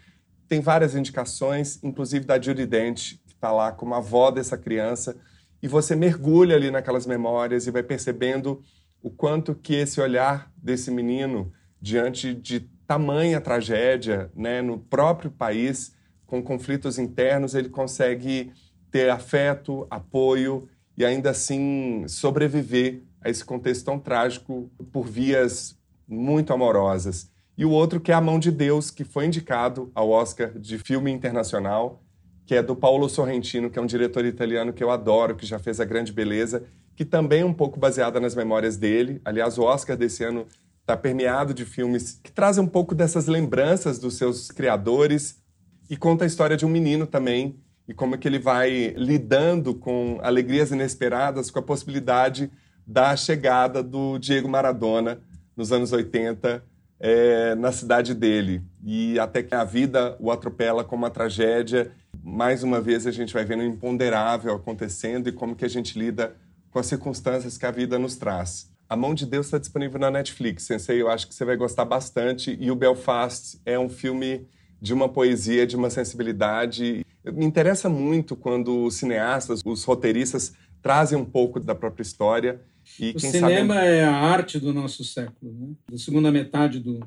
Tem 0.48 0.60
várias 0.60 0.94
indicações, 0.94 1.82
inclusive 1.82 2.24
da 2.24 2.40
Judy 2.40 2.66
Dent, 2.66 3.14
que 3.26 3.34
está 3.34 3.52
lá 3.52 3.72
como 3.72 3.94
avó 3.94 4.30
dessa 4.30 4.56
criança, 4.56 5.16
e 5.62 5.68
você 5.68 5.94
mergulha 5.94 6.56
ali 6.56 6.70
naquelas 6.70 7.06
memórias 7.06 7.66
e 7.66 7.70
vai 7.70 7.82
percebendo 7.82 8.62
o 9.02 9.10
quanto 9.10 9.54
que 9.54 9.74
esse 9.74 10.00
olhar 10.00 10.50
desse 10.56 10.90
menino 10.90 11.52
diante 11.80 12.34
de 12.34 12.60
tamanha 12.86 13.40
tragédia, 13.40 14.30
né, 14.34 14.60
no 14.60 14.78
próprio 14.78 15.30
país, 15.30 15.94
com 16.26 16.42
conflitos 16.42 16.98
internos, 16.98 17.54
ele 17.54 17.68
consegue 17.68 18.52
ter 18.90 19.10
afeto, 19.10 19.86
apoio 19.90 20.68
e 21.00 21.04
ainda 21.04 21.30
assim 21.30 22.04
sobreviver 22.06 23.00
a 23.22 23.30
esse 23.30 23.42
contexto 23.42 23.86
tão 23.86 23.98
trágico 23.98 24.70
por 24.92 25.06
vias 25.06 25.74
muito 26.06 26.52
amorosas. 26.52 27.30
E 27.56 27.64
o 27.64 27.70
outro 27.70 27.98
que 27.98 28.12
é 28.12 28.14
A 28.14 28.20
Mão 28.20 28.38
de 28.38 28.50
Deus, 28.50 28.90
que 28.90 29.02
foi 29.02 29.24
indicado 29.24 29.90
ao 29.94 30.10
Oscar 30.10 30.50
de 30.58 30.76
filme 30.76 31.10
internacional, 31.10 32.02
que 32.44 32.54
é 32.54 32.62
do 32.62 32.76
Paulo 32.76 33.08
Sorrentino, 33.08 33.70
que 33.70 33.78
é 33.78 33.82
um 33.82 33.86
diretor 33.86 34.26
italiano 34.26 34.74
que 34.74 34.84
eu 34.84 34.90
adoro, 34.90 35.34
que 35.34 35.46
já 35.46 35.58
fez 35.58 35.80
A 35.80 35.86
Grande 35.86 36.12
Beleza, 36.12 36.64
que 36.94 37.06
também 37.06 37.40
é 37.40 37.46
um 37.46 37.54
pouco 37.54 37.80
baseada 37.80 38.20
nas 38.20 38.34
memórias 38.34 38.76
dele. 38.76 39.22
Aliás, 39.24 39.56
o 39.56 39.62
Oscar 39.62 39.96
desse 39.96 40.22
ano 40.22 40.46
está 40.82 40.98
permeado 40.98 41.54
de 41.54 41.64
filmes 41.64 42.20
que 42.22 42.30
trazem 42.30 42.62
um 42.62 42.68
pouco 42.68 42.94
dessas 42.94 43.26
lembranças 43.26 43.98
dos 43.98 44.18
seus 44.18 44.50
criadores 44.50 45.40
e 45.88 45.96
conta 45.96 46.24
a 46.24 46.26
história 46.26 46.58
de 46.58 46.66
um 46.66 46.70
menino 46.70 47.06
também 47.06 47.58
e 47.90 47.92
como 47.92 48.14
é 48.14 48.18
que 48.18 48.28
ele 48.28 48.38
vai 48.38 48.94
lidando 48.96 49.74
com 49.74 50.20
alegrias 50.22 50.70
inesperadas 50.70 51.50
com 51.50 51.58
a 51.58 51.62
possibilidade 51.62 52.48
da 52.86 53.16
chegada 53.16 53.82
do 53.82 54.16
Diego 54.16 54.48
Maradona 54.48 55.20
nos 55.56 55.72
anos 55.72 55.90
80 55.90 56.62
é, 57.00 57.56
na 57.56 57.72
cidade 57.72 58.14
dele. 58.14 58.62
E 58.84 59.18
até 59.18 59.42
que 59.42 59.56
a 59.56 59.64
vida 59.64 60.16
o 60.20 60.30
atropela 60.30 60.84
como 60.84 61.02
uma 61.02 61.10
tragédia. 61.10 61.90
Mais 62.22 62.62
uma 62.62 62.80
vez 62.80 63.08
a 63.08 63.10
gente 63.10 63.34
vai 63.34 63.44
vendo 63.44 63.64
o 63.64 63.66
imponderável 63.66 64.54
acontecendo 64.54 65.28
e 65.28 65.32
como 65.32 65.56
que 65.56 65.64
a 65.64 65.68
gente 65.68 65.98
lida 65.98 66.36
com 66.70 66.78
as 66.78 66.86
circunstâncias 66.86 67.58
que 67.58 67.66
a 67.66 67.72
vida 67.72 67.98
nos 67.98 68.14
traz. 68.14 68.70
A 68.88 68.94
Mão 68.94 69.14
de 69.14 69.26
Deus 69.26 69.46
está 69.46 69.58
disponível 69.58 69.98
na 69.98 70.12
Netflix, 70.12 70.62
Sensei. 70.62 71.02
Eu 71.02 71.10
acho 71.10 71.26
que 71.26 71.34
você 71.34 71.44
vai 71.44 71.56
gostar 71.56 71.86
bastante. 71.86 72.56
E 72.60 72.70
o 72.70 72.76
Belfast 72.76 73.60
é 73.66 73.76
um 73.76 73.88
filme 73.88 74.46
de 74.80 74.94
uma 74.94 75.08
poesia, 75.08 75.66
de 75.66 75.74
uma 75.74 75.90
sensibilidade. 75.90 77.04
Me 77.24 77.44
interessa 77.44 77.88
muito 77.88 78.34
quando 78.34 78.84
os 78.84 78.94
cineastas, 78.94 79.60
os 79.64 79.84
roteiristas 79.84 80.54
trazem 80.80 81.18
um 81.18 81.24
pouco 81.24 81.60
da 81.60 81.74
própria 81.74 82.02
história. 82.02 82.60
E, 82.98 83.12
o 83.14 83.20
cinema 83.20 83.74
sabe... 83.74 83.86
é 83.86 84.04
a 84.04 84.14
arte 84.14 84.58
do 84.58 84.72
nosso 84.72 85.04
século, 85.04 85.52
né? 85.52 85.74
da 85.90 85.98
segunda 85.98 86.32
metade 86.32 86.80
do, 86.80 87.00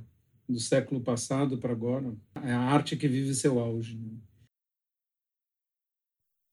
do 0.48 0.60
século 0.60 1.02
passado 1.02 1.58
para 1.58 1.72
agora. 1.72 2.14
É 2.44 2.52
a 2.52 2.60
arte 2.60 2.96
que 2.96 3.08
vive 3.08 3.34
seu 3.34 3.60
auge. 3.60 3.98
Né? 3.98 4.12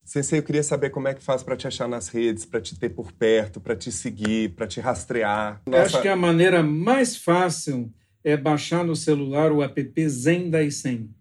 Sensei, 0.03 0.41
eu 0.41 0.43
queria 0.43 0.63
saber 0.63 0.91
como 0.91 1.07
é 1.07 1.15
que 1.15 1.23
faz 1.23 1.43
para 1.43 1.57
te 1.57 1.69
achar 1.69 1.87
nas 1.87 2.09
redes, 2.09 2.45
para 2.45 2.61
te 2.61 2.77
ter 2.77 2.89
por 2.89 3.13
perto, 3.13 3.61
para 3.61 3.77
te 3.77 3.93
seguir, 3.93 4.55
para 4.57 4.67
te 4.67 4.81
rastrear. 4.81 5.63
Nossa... 5.67 5.83
Acho 5.83 6.03
que 6.03 6.09
a 6.09 6.17
maneira 6.17 6.63
mais 6.63 7.17
fácil 7.17 7.93
é 8.25 8.37
baixar 8.37 8.85
no 8.85 8.97
celular 8.97 9.53
o 9.53 9.63
app 9.63 10.09
Zen 10.09 10.51
Daisen, 10.51 11.15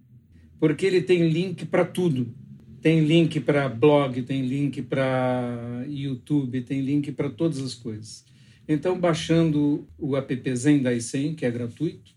porque 0.59 0.85
ele 0.85 1.01
tem 1.01 1.29
link 1.29 1.65
para 1.65 1.85
tudo. 1.85 2.33
Tem 2.81 3.01
link 3.01 3.39
para 3.41 3.67
blog, 3.67 4.21
tem 4.23 4.41
link 4.41 4.81
para 4.81 5.83
YouTube, 5.87 6.61
tem 6.61 6.81
link 6.81 7.11
para 7.11 7.29
todas 7.29 7.59
as 7.59 7.73
coisas. 7.73 8.23
Então, 8.67 8.99
baixando 8.99 9.87
o 9.97 10.15
app 10.15 10.55
Zen 10.55 10.81
Daisen, 10.81 11.35
que 11.35 11.45
é 11.45 11.51
gratuito, 11.51 12.11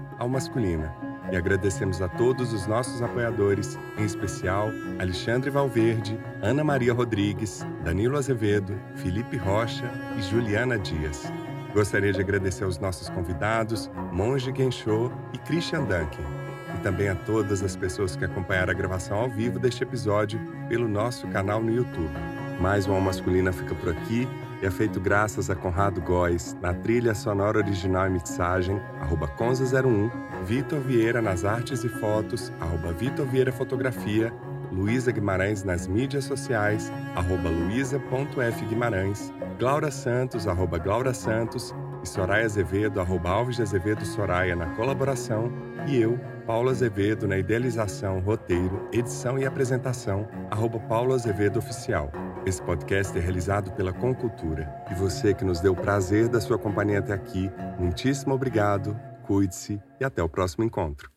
E 1.31 1.35
agradecemos 1.35 2.01
a 2.01 2.07
todos 2.07 2.53
os 2.53 2.67
nossos 2.67 3.01
apoiadores, 3.01 3.79
em 3.97 4.03
especial 4.03 4.69
Alexandre 4.99 5.49
Valverde, 5.49 6.19
Ana 6.41 6.63
Maria 6.63 6.93
Rodrigues, 6.93 7.65
Danilo 7.83 8.17
Azevedo, 8.17 8.79
Felipe 8.95 9.37
Rocha 9.37 9.89
e 10.17 10.21
Juliana 10.21 10.77
Dias. 10.77 11.31
Gostaria 11.73 12.13
de 12.13 12.21
agradecer 12.21 12.65
aos 12.65 12.77
nossos 12.77 13.09
convidados, 13.09 13.89
Monge 14.11 14.53
Gensho 14.55 15.11
e 15.33 15.37
Christian 15.39 15.85
Duncan 15.85 16.43
também 16.83 17.07
a 17.07 17.15
todas 17.15 17.63
as 17.63 17.75
pessoas 17.75 18.15
que 18.15 18.25
acompanharam 18.25 18.71
a 18.71 18.75
gravação 18.75 19.17
ao 19.17 19.29
vivo 19.29 19.57
deste 19.57 19.83
episódio 19.83 20.39
pelo 20.67 20.87
nosso 20.87 21.27
canal 21.29 21.61
no 21.61 21.73
YouTube. 21.73 22.11
Mais 22.59 22.85
uma 22.85 22.99
masculina 22.99 23.51
fica 23.51 23.73
por 23.73 23.89
aqui 23.89 24.27
e 24.61 24.65
é 24.65 24.69
feito 24.69 24.99
graças 24.99 25.49
a 25.49 25.55
Conrado 25.55 26.01
Góes 26.01 26.55
na 26.61 26.73
trilha 26.73 27.15
sonora 27.15 27.57
original 27.57 28.07
e 28.07 28.11
mixagem, 28.11 28.79
arroba 28.99 29.27
Conza01, 29.27 30.11
Vitor 30.43 30.81
Vieira 30.81 31.21
nas 31.21 31.45
artes 31.45 31.85
e 31.85 31.89
fotos, 31.89 32.51
arroba 32.59 32.91
Vitor 32.91 33.25
Vieira 33.25 33.51
Fotografia, 33.51 34.31
Luísa 34.71 35.11
Guimarães 35.11 35.63
nas 35.63 35.87
mídias 35.87 36.25
sociais, 36.25 36.91
arroba 37.15 37.49
luísa.fguimarães, 37.49 39.31
Glaura 39.57 39.89
Santos, 39.89 40.45
arroba 40.45 40.77
Glaura 40.77 41.13
Santos 41.13 41.73
e 42.03 42.07
Soraya 42.07 42.45
Azevedo, 42.45 42.99
arroba 42.99 43.29
Alves 43.29 43.55
de 43.55 43.61
Azevedo 43.61 44.05
Soraya 44.05 44.55
na 44.55 44.65
colaboração 44.75 45.49
e 45.87 45.97
eu, 45.97 46.19
Paulo 46.45 46.69
Azevedo 46.69 47.25
na 47.25 47.37
idealização, 47.37 48.19
roteiro, 48.19 48.89
edição 48.91 49.39
e 49.39 49.45
apresentação, 49.45 50.27
arroba 50.51 50.77
Paulo 50.77 51.13
Azevedo 51.13 51.59
Oficial. 51.59 52.11
Esse 52.45 52.61
podcast 52.61 53.17
é 53.17 53.21
realizado 53.21 53.71
pela 53.71 53.93
Concultura. 53.93 54.69
E 54.91 54.93
você 54.93 55.33
que 55.33 55.45
nos 55.45 55.61
deu 55.61 55.71
o 55.71 55.77
prazer 55.77 56.27
da 56.27 56.41
sua 56.41 56.59
companhia 56.59 56.99
até 56.99 57.13
aqui, 57.13 57.49
muitíssimo 57.79 58.33
obrigado, 58.33 58.99
cuide-se 59.23 59.81
e 59.99 60.05
até 60.05 60.21
o 60.21 60.29
próximo 60.29 60.63
encontro. 60.63 61.12